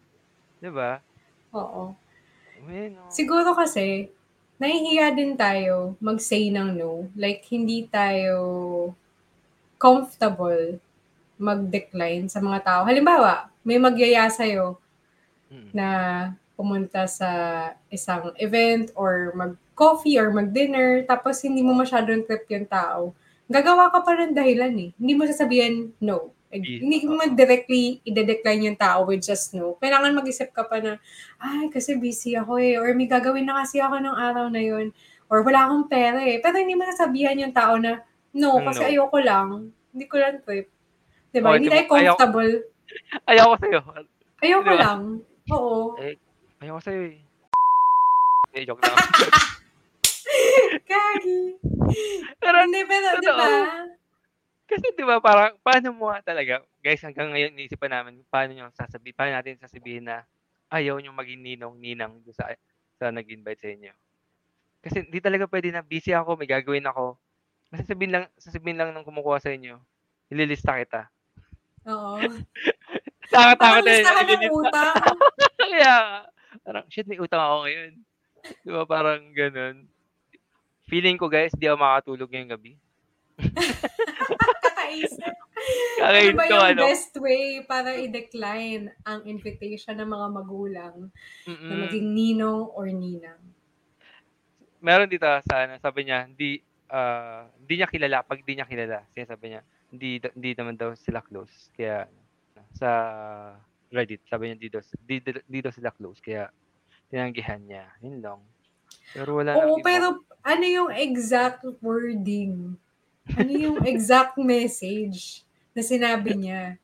[0.59, 0.99] Di ba?
[1.55, 1.95] Oo.
[2.67, 3.09] Ayun, oh.
[3.09, 4.09] Siguro kasi,
[4.57, 7.07] nahihiya din tayo mag-say ng no.
[7.15, 8.35] Like, hindi tayo
[9.77, 10.81] comfortable
[11.37, 12.81] mag-decline sa mga tao.
[12.83, 14.77] Halimbawa, may magyaya sa'yo
[15.47, 15.69] Mm.
[15.71, 15.87] na
[16.57, 17.29] pumunta sa
[17.87, 23.13] isang event or mag-coffee or mag-dinner, tapos hindi mo masyadong trip yung tao,
[23.45, 24.89] gagawa ka pa ng dahilan eh.
[24.91, 26.33] Hindi mo sasabihin no.
[26.47, 26.79] Eh, Yes.
[26.79, 29.75] Hindi mo directly i-decline yung tao with just no.
[29.77, 30.95] Kailangan mag-isip ka pa na,
[31.37, 32.75] ay, kasi busy ako eh.
[32.75, 34.89] Or may gagawin na kasi ako ng araw na yun.
[35.27, 36.39] Or wala akong pera eh.
[36.39, 37.99] Pero hindi mo sasabihan yung tao na,
[38.31, 38.87] no, Ng kasi no.
[38.89, 39.47] ayoko lang.
[39.91, 40.71] Hindi ko lang trip.
[41.29, 41.47] Diba?
[41.47, 42.53] Oh, hindi di tayo ba- ayaw- comfortable.
[43.29, 43.79] Ayaw ko sa'yo.
[44.39, 44.79] Ayoko Diba?
[44.79, 45.01] lang.
[45.51, 45.75] Oo.
[46.57, 47.17] Ayaw ko sa'yo eh.
[48.57, 48.97] Eh, joke lang.
[50.89, 51.39] Gagi.
[52.41, 53.47] Pero, Hindi, pero, di ba?
[54.67, 59.15] kasi di ba parang, paano mo talaga, guys, hanggang ngayon, iniisipan namin, paano nyo sasabihin,
[59.15, 60.27] paano natin sasabihin na
[60.67, 62.51] ayaw nyo maging ninong-ninang sa,
[62.99, 63.93] sa nag-invite sa inyo.
[64.83, 67.15] Kasi hindi talaga pwede na busy ako, may gagawin ako.
[67.71, 69.79] Sasabihin lang, sasabihin lang ng kumukuha sa inyo,
[70.27, 71.07] ililista kita.
[71.87, 72.19] Oo.
[73.31, 74.03] Takot-takot Parang eh.
[74.03, 74.59] listahan ng ililista.
[74.59, 74.95] utang.
[75.61, 75.93] Kaya,
[76.67, 77.91] parang, shit, may utang ako ngayon.
[78.67, 79.87] Di ba, parang ganun.
[80.87, 82.75] Feeling ko, guys, di ako makatulog ngayong gabi.
[84.63, 85.35] Kakaisip.
[85.99, 86.81] Ano Kakain ba yung ano.
[86.85, 90.95] best way para i-decline ang invitation ng mga magulang
[91.47, 91.79] na Mm-mm.
[91.87, 93.39] maging ninong or ninang?
[94.77, 96.61] meron dito sa ano, sabi niya, hindi
[96.93, 99.03] ah, hindi niya kilala pag hindi niya kilala.
[99.11, 101.73] Kasi sabi niya, hindi hindi naman daw sila close.
[101.73, 102.05] Kaya
[102.77, 102.91] sa
[103.87, 106.19] Reddit, sabi niya hindi daw, di, di- di daw sila close.
[106.19, 106.51] Kaya
[107.07, 107.87] tinanggihan niya.
[107.99, 108.39] Yun lang.
[109.09, 109.85] Pero wala Oo, iba.
[109.85, 110.05] pero
[110.41, 112.75] ano yung exact wording?
[113.29, 116.75] Ano yung exact message na sinabi niya?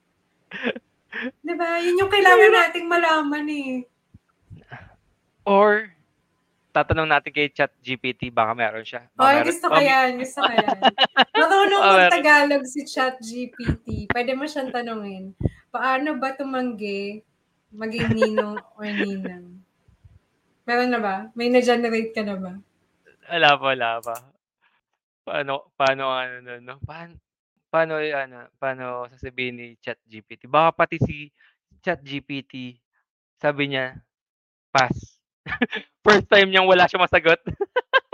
[1.39, 1.79] 'Di ba?
[1.79, 3.73] Yun yung kailangan nating malaman eh.
[5.43, 5.91] Or,
[6.71, 9.05] tatanong natin kay ChatGPT, baka meron siya.
[9.13, 10.09] Baka Ay, meron- gusto ko yan.
[10.17, 10.77] Gusto ko yan.
[11.35, 11.95] Marunong meron.
[12.01, 13.87] mag-Tagalog si ChatGPT.
[14.07, 15.35] Pwede mo siyang tanungin,
[15.73, 17.25] paano ba tumanggi
[17.73, 19.57] maging ninong or ninang?
[20.69, 21.15] Meron na ba?
[21.33, 22.53] May na-generate ka na ba?
[23.27, 24.15] Wala pa, wala pa.
[25.25, 26.75] Paano, paano, ano, no, no?
[26.85, 27.17] Paano,
[27.67, 30.47] paano, ano, paano sasabihin ni ChatGPT?
[30.47, 31.27] Baka pati si
[31.81, 32.79] ChatGPT,
[33.41, 33.97] sabi niya,
[34.71, 35.19] pass.
[36.05, 37.41] first time niyang wala siya masagot.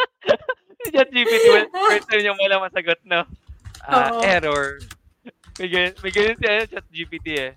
[0.81, 3.27] si ChatGPT, wal- first time niyang wala masagot, no?
[3.89, 4.21] Oo.
[4.25, 4.81] error.
[5.59, 7.51] May ganyan, may ganyan si ano, ChatGPT eh.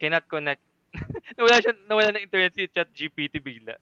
[0.00, 0.62] Cannot connect.
[1.36, 3.76] nawala siya, nawala ng internet si ChatGPT bigla.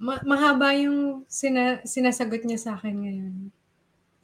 [0.00, 3.34] Ma- mahaba yung sina- sinasagot niya sa akin ngayon.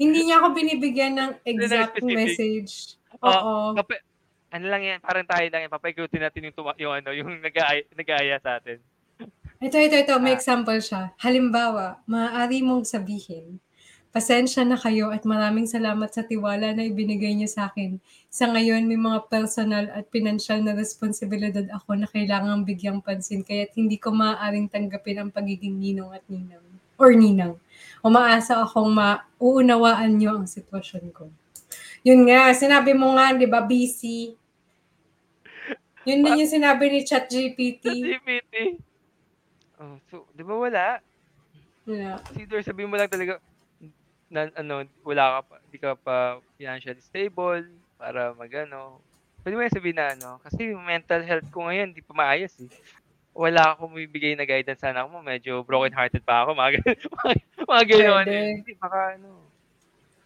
[0.01, 2.97] Hindi niya ako binibigyan ng exact message.
[3.21, 3.29] Oo.
[3.29, 3.77] Oo.
[3.77, 4.01] Papa,
[4.51, 7.85] ano lang yan, parang tayo lang yan, papaikutin natin yung, tuma- yung ano, yung nag-aaya,
[7.93, 8.81] nag-aaya sa atin.
[9.61, 10.15] Ito, ito, ito.
[10.17, 10.39] May Ah.
[10.41, 11.13] example siya.
[11.21, 13.61] Halimbawa, maaari mong sabihin,
[14.11, 18.03] pasensya na kayo at maraming salamat sa tiwala na ibinigay niyo sa akin.
[18.27, 23.71] Sa ngayon, may mga personal at pinansyal na responsibilidad ako na kailangang bigyang pansin kaya't
[23.79, 26.63] hindi ko maaaring tanggapin ang pagiging ninong at ninang.
[26.99, 27.55] Or ninang.
[28.03, 31.31] Umaasa akong mauunawaan niyo ang sitwasyon ko.
[32.03, 34.35] Yun nga, sinabi mo nga, di ba, busy.
[36.09, 37.85] Yun din yung sinabi ni ChatGPT.
[37.85, 38.55] ChatGPT.
[39.81, 40.87] Oh, so, di ba wala?
[41.85, 42.21] Yeah.
[42.37, 43.41] Either sabihin mo lang talaga,
[44.31, 47.66] na, ano, wala ka pa, di ka pa financially stable,
[48.01, 49.03] para magano.
[49.43, 52.70] Pwede mo sabihin na ano, kasi mental health ko ngayon, di pa maayos eh.
[53.37, 57.33] Wala akong bibigay na guidance sa anak mo, medyo broken hearted pa ako, mga, mga,
[57.66, 58.33] mga Pwede.
[58.33, 58.51] eh.
[58.57, 59.51] Hindi, baka ano.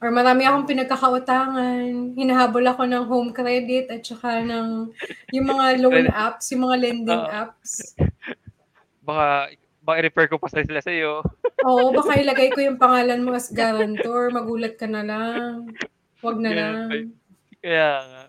[0.05, 2.13] Or marami akong pinagkakautangan.
[2.13, 4.93] Hinahabol ako ng home credit at saka ng
[5.33, 7.97] yung mga loan apps, yung mga lending apps.
[9.05, 9.53] Baka,
[9.85, 11.21] baka i-refer ko pa sa sila sa'yo.
[11.65, 14.29] Oo, baka ilagay ko yung pangalan mo as guarantor.
[14.29, 15.73] Magulat ka na lang.
[16.21, 16.89] Wag na lang.
[17.65, 18.23] Kaya nga.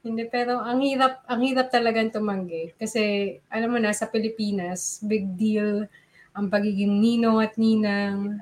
[0.00, 2.72] Hindi, pero ang hirap, ang hirap talagang tumanggi.
[2.80, 5.84] Kasi, alam mo na, sa Pilipinas, big deal
[6.32, 8.40] ang pagiging ninong at ninang.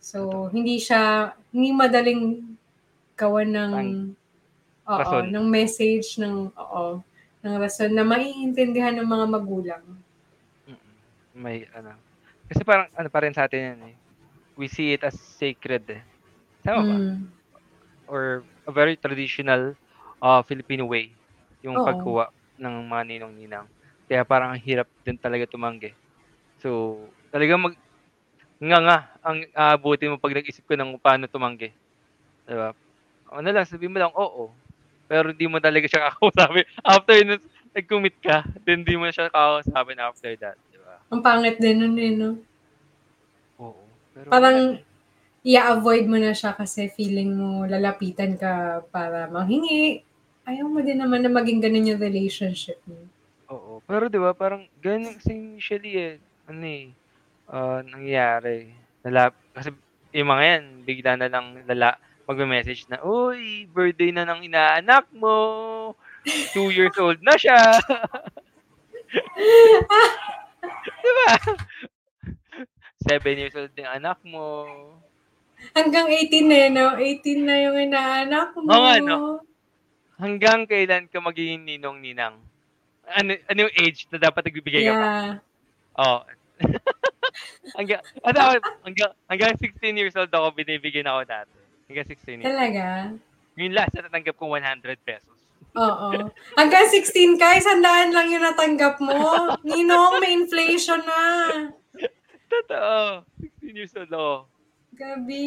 [0.00, 2.56] So, hindi siya, hindi madaling
[3.14, 3.72] gawan ng,
[4.88, 7.04] oo, ng message, ng, oo,
[7.44, 9.84] ng rason na maiintindihan ng mga magulang.
[11.36, 12.07] May ano.
[12.48, 13.96] Kasi parang ano pa rin sa atin yan eh.
[14.58, 16.02] We see it as sacred eh.
[16.64, 16.96] Tama ba?
[16.98, 17.28] Mm.
[18.08, 19.76] Or a very traditional
[20.24, 21.12] uh, Filipino way
[21.60, 21.84] yung Oo.
[21.84, 22.26] pagkuha
[22.58, 23.66] ng mga ninong-ninang.
[24.08, 25.92] Kaya parang ang hirap din talaga tumanggi.
[26.58, 26.96] So,
[27.30, 27.74] talaga mag
[28.58, 31.70] nga nga ang aabutin mo pag nag-isip ko ng paano tumanggi.
[32.48, 32.74] Diba?
[33.30, 34.56] Ano lang, sabihin mo lang, oo.
[35.08, 36.66] Pero hindi mo talaga siya kakausapin.
[36.84, 37.42] After nun,
[37.76, 40.58] nag-commit ka, then hindi mo siya kakausapin after that.
[41.08, 42.36] Ang pangit din nun eh, no?
[43.56, 43.80] Oo.
[44.12, 44.76] Pero Parang,
[45.40, 50.04] i-avoid mo na siya kasi feeling mo lalapitan ka para manghingi.
[50.44, 52.98] Ayaw mo din naman na maging ganun yung relationship mo.
[53.48, 53.80] Oo.
[53.88, 56.92] Pero 'di ba parang ganun kasi usually eh ano eh
[57.48, 58.76] ah, nangyayari.
[59.04, 59.72] Nala kasi
[60.12, 61.96] yung mga yan bigla na lang lala
[62.28, 65.96] magme-message na, "Uy, birthday na ng inaanak mo.
[66.52, 67.56] Two years old na siya."
[71.08, 71.28] 'Di ba?
[73.08, 74.68] Seven years old yung anak mo.
[75.72, 76.94] Hanggang 18 eh, no?
[77.00, 78.68] 18 na yung inaanak mo.
[78.68, 79.16] Oo nga, no?
[80.20, 82.36] Hanggang kailan ka magiging ninong-ninang?
[83.08, 85.08] Ano, ano yung age na dapat nagbibigay ka pa?
[85.08, 85.32] Yeah.
[85.98, 86.18] Oo.
[87.78, 88.38] hanggang, ano,
[88.84, 91.58] hanggang, hanggang 16 years old ako, binibigyan ako dati.
[91.88, 92.46] Hanggang 16 years.
[92.50, 92.84] Talaga?
[93.58, 95.37] Yung last na natanggap ko 100 pesos.
[95.76, 96.32] Oo.
[96.56, 99.12] Hanggang 16 ka, isandaan lang yung natanggap mo.
[99.66, 101.20] Ninong, may inflation na.
[102.48, 103.24] Totoo.
[103.60, 104.34] 16 years old ako.
[104.96, 105.46] Gabi.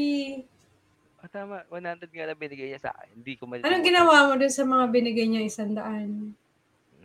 [1.22, 3.22] Oh, tama, 100 nga lang binigay niya sa akin.
[3.22, 3.70] Hindi ko malimutan.
[3.70, 6.34] Anong ginawa mo dun sa mga binigay niya isandaan?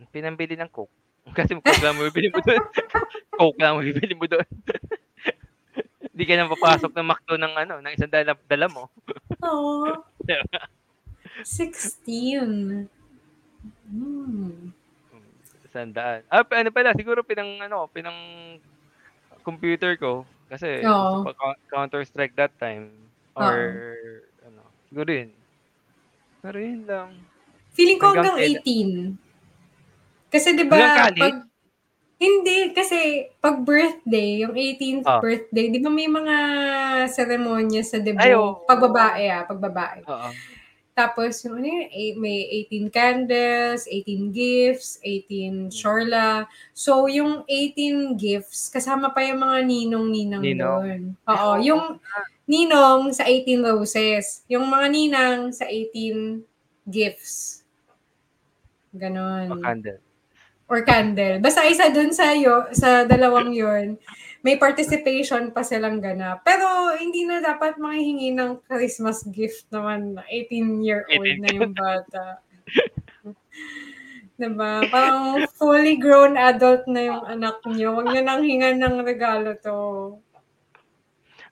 [0.08, 0.92] Pinambili ng Coke.
[1.36, 2.64] Kasi Coke lang mo bibili mo doon.
[3.40, 4.48] Coke lang mo bibili mo doon.
[6.16, 8.88] Hindi ka na papasok ng McDo ng ano, ng isang dala, dala mo.
[9.44, 10.00] Oo.
[11.44, 12.88] 16.
[13.86, 14.70] Hmm.
[15.70, 16.24] Sandaan.
[16.26, 18.16] Ah, pa- ano pala, siguro pinang, ano, pinang
[19.42, 20.24] computer ko.
[20.46, 22.90] Kasi, pa- Counter-Strike that time.
[23.36, 23.54] Or,
[24.40, 25.30] ano, siguro yun.
[26.40, 27.10] Pero yun lang.
[27.76, 29.20] Feeling ko Hanggang hanggang 18.
[30.32, 31.36] Kasi 'di ba pag
[32.16, 35.20] hindi kasi pag birthday, yung 18th Ah.
[35.20, 36.36] birthday, 'di ba may mga
[37.12, 38.64] seremonya sa debut Ay, oo.
[38.64, 40.00] pag babae ah, pag babae.
[40.04, 40.28] Oo.
[40.96, 42.38] Tapos, yung ano yun, eh, may
[42.72, 46.48] 18 candles, 18 gifts, 18 shorla.
[46.72, 50.56] So, yung 18 gifts, kasama pa yung mga ninong-ninang Ninong?
[50.56, 51.00] doon.
[51.28, 52.00] Oo, yung
[52.48, 54.40] ninong sa 18 roses.
[54.48, 56.40] Yung mga ninang sa 18
[56.88, 57.60] gifts.
[58.96, 59.52] Ganon.
[59.52, 60.00] O candle.
[60.64, 61.44] Or candle.
[61.44, 64.00] Basta isa dun sa, yo, sa dalawang yon
[64.46, 66.46] may participation pa silang ganap.
[66.46, 72.38] Pero hindi na dapat manghihingi ng Christmas gift naman na 18-year-old na yung bata.
[74.38, 74.86] diba?
[74.86, 77.98] Parang fully grown adult na yung anak niyo.
[77.98, 79.78] Huwag niyo nang hingan ng regalo to.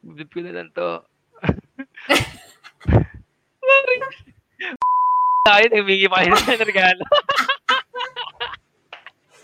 [0.04, 1.02] Bibib ko na lang to.
[5.44, 7.04] Ayun, humingi pa kayo ng regalo.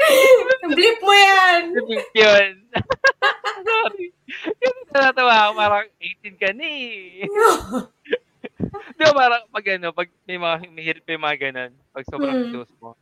[0.71, 1.61] Blip mo yan!
[1.75, 2.53] Bibib yun.
[3.67, 4.07] Sorry.
[4.57, 7.27] Kasi natatawa ako, parang 18 ka na eh.
[8.97, 12.53] Di ba parang pag ano, pag may mga mahirap yung mga ganun, pag sobrang Hmm.
[12.53, 12.93] close mo,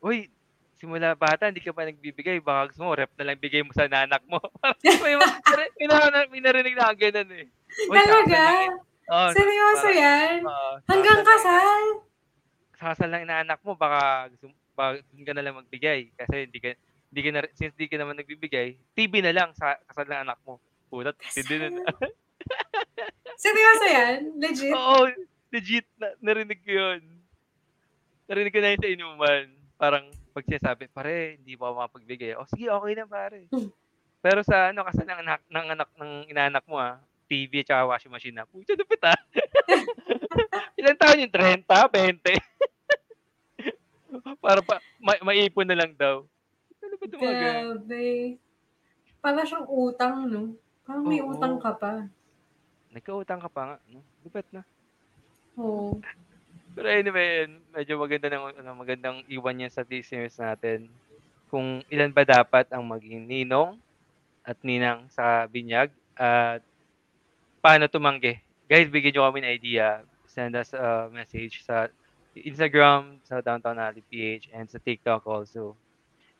[0.00, 0.28] Uy,
[0.76, 3.84] simula bata, hindi ka pa nagbibigay, baka gusto mo, rep na lang bigay mo sa
[3.84, 4.40] nanak mo.
[4.80, 5.40] May, mga-
[5.76, 7.44] may, narinig, may narinig na ganun eh.
[7.84, 8.44] Uy, Talaga?
[9.06, 10.38] Oo, Seryoso parang- yan?
[10.40, 11.80] oo, Hanggang kasal?
[12.74, 14.48] Sakasal lang inaanak mo, baka gusto
[14.80, 16.00] baka doon ka na lang magbigay.
[16.16, 16.72] Kasi hindi ka,
[17.12, 20.40] hindi ka na, since hindi ka naman nagbibigay, TV na lang sa kasal ng anak
[20.48, 20.56] mo.
[20.88, 21.84] Pulat, hindi na.
[23.44, 24.18] Seryoso yan?
[24.40, 24.72] Legit?
[24.72, 25.12] Oo,
[25.52, 27.00] legit, na, narinig ko yun.
[28.24, 29.44] Narinig ko na yun sa inuman.
[29.76, 32.32] Parang pag sinasabi, pare, hindi pa ako makapagbigay.
[32.40, 33.48] O sige, okay na pare.
[34.20, 38.12] Pero sa ano, kasal ng anak, ng anak, ng inaanak mo ah, TV at washing
[38.12, 38.48] machine na.
[38.48, 39.16] Pucha, lupit ah.
[40.78, 42.69] Ilan taon yung 30, 20?
[44.40, 46.24] Para pa, ma- maipon na lang daw.
[46.80, 47.20] Ano ba ganun?
[47.20, 48.06] Grabe.
[49.20, 50.56] Para siyang utang, no?
[50.88, 51.36] Parang may Oo.
[51.36, 52.08] utang ka pa.
[52.90, 53.76] Nagkautang ka pa nga.
[53.92, 54.00] No?
[54.24, 54.64] Lupit na.
[55.60, 56.00] Oo.
[56.74, 60.88] Pero anyway, yun, medyo maganda ng ano, magandang iwan yan sa listeners natin.
[61.50, 63.74] Kung ilan ba dapat ang maging ninong
[64.46, 66.62] at ninang sa binyag at
[67.60, 68.38] paano tumanggi.
[68.70, 70.06] Guys, bigyan nyo kami ng idea.
[70.30, 71.90] Send us a message sa
[72.36, 75.74] Instagram, sa Downtown Alley PH, and sa TikTok also.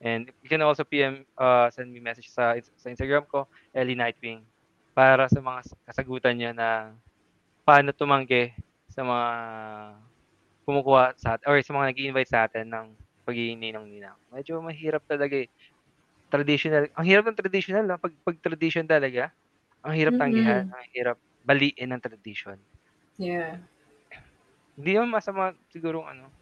[0.00, 4.40] And you can also PM, uh, send me message sa, sa Instagram ko, Ellie Nightwing,
[4.96, 6.94] para sa mga kasagutan niya na
[7.66, 8.54] paano tumanggi
[8.88, 9.28] sa mga
[10.64, 12.86] kumukuha sa atin, or sa mga nag-invite sa atin ng
[13.28, 14.16] pagiging ninang-ninang.
[14.32, 15.50] Medyo mahirap talaga eh.
[16.30, 16.86] Traditional.
[16.94, 17.98] Ang hirap ng traditional, no?
[17.98, 19.34] pag, pag tradition talaga,
[19.82, 22.56] ang hirap tanggihan, ang hirap baliin ng tradition.
[23.18, 23.60] Yeah.
[24.80, 26.32] Hindi naman masama siguro ano,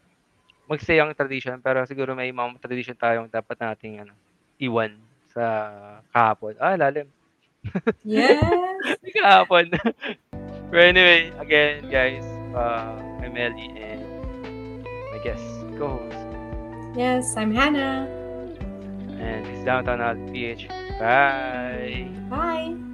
[0.71, 4.15] mag-stay ang tradition, pero siguro may mga tradition tayong dapat nating ano,
[4.63, 4.95] iwan
[5.35, 5.43] sa
[6.15, 6.55] kahapon.
[6.63, 7.11] Ah, lalim.
[8.07, 8.39] Yes.
[9.19, 9.75] kahapon.
[10.71, 12.23] but anyway, again, guys,
[12.55, 14.07] uh, I'm Ellie and
[15.11, 15.43] my guest,
[15.75, 16.15] co-host,
[16.95, 18.07] yes, I'm Hannah.
[19.19, 20.71] and this is Downtown Alley PH.
[21.03, 22.07] Bye!
[22.31, 22.88] Bye.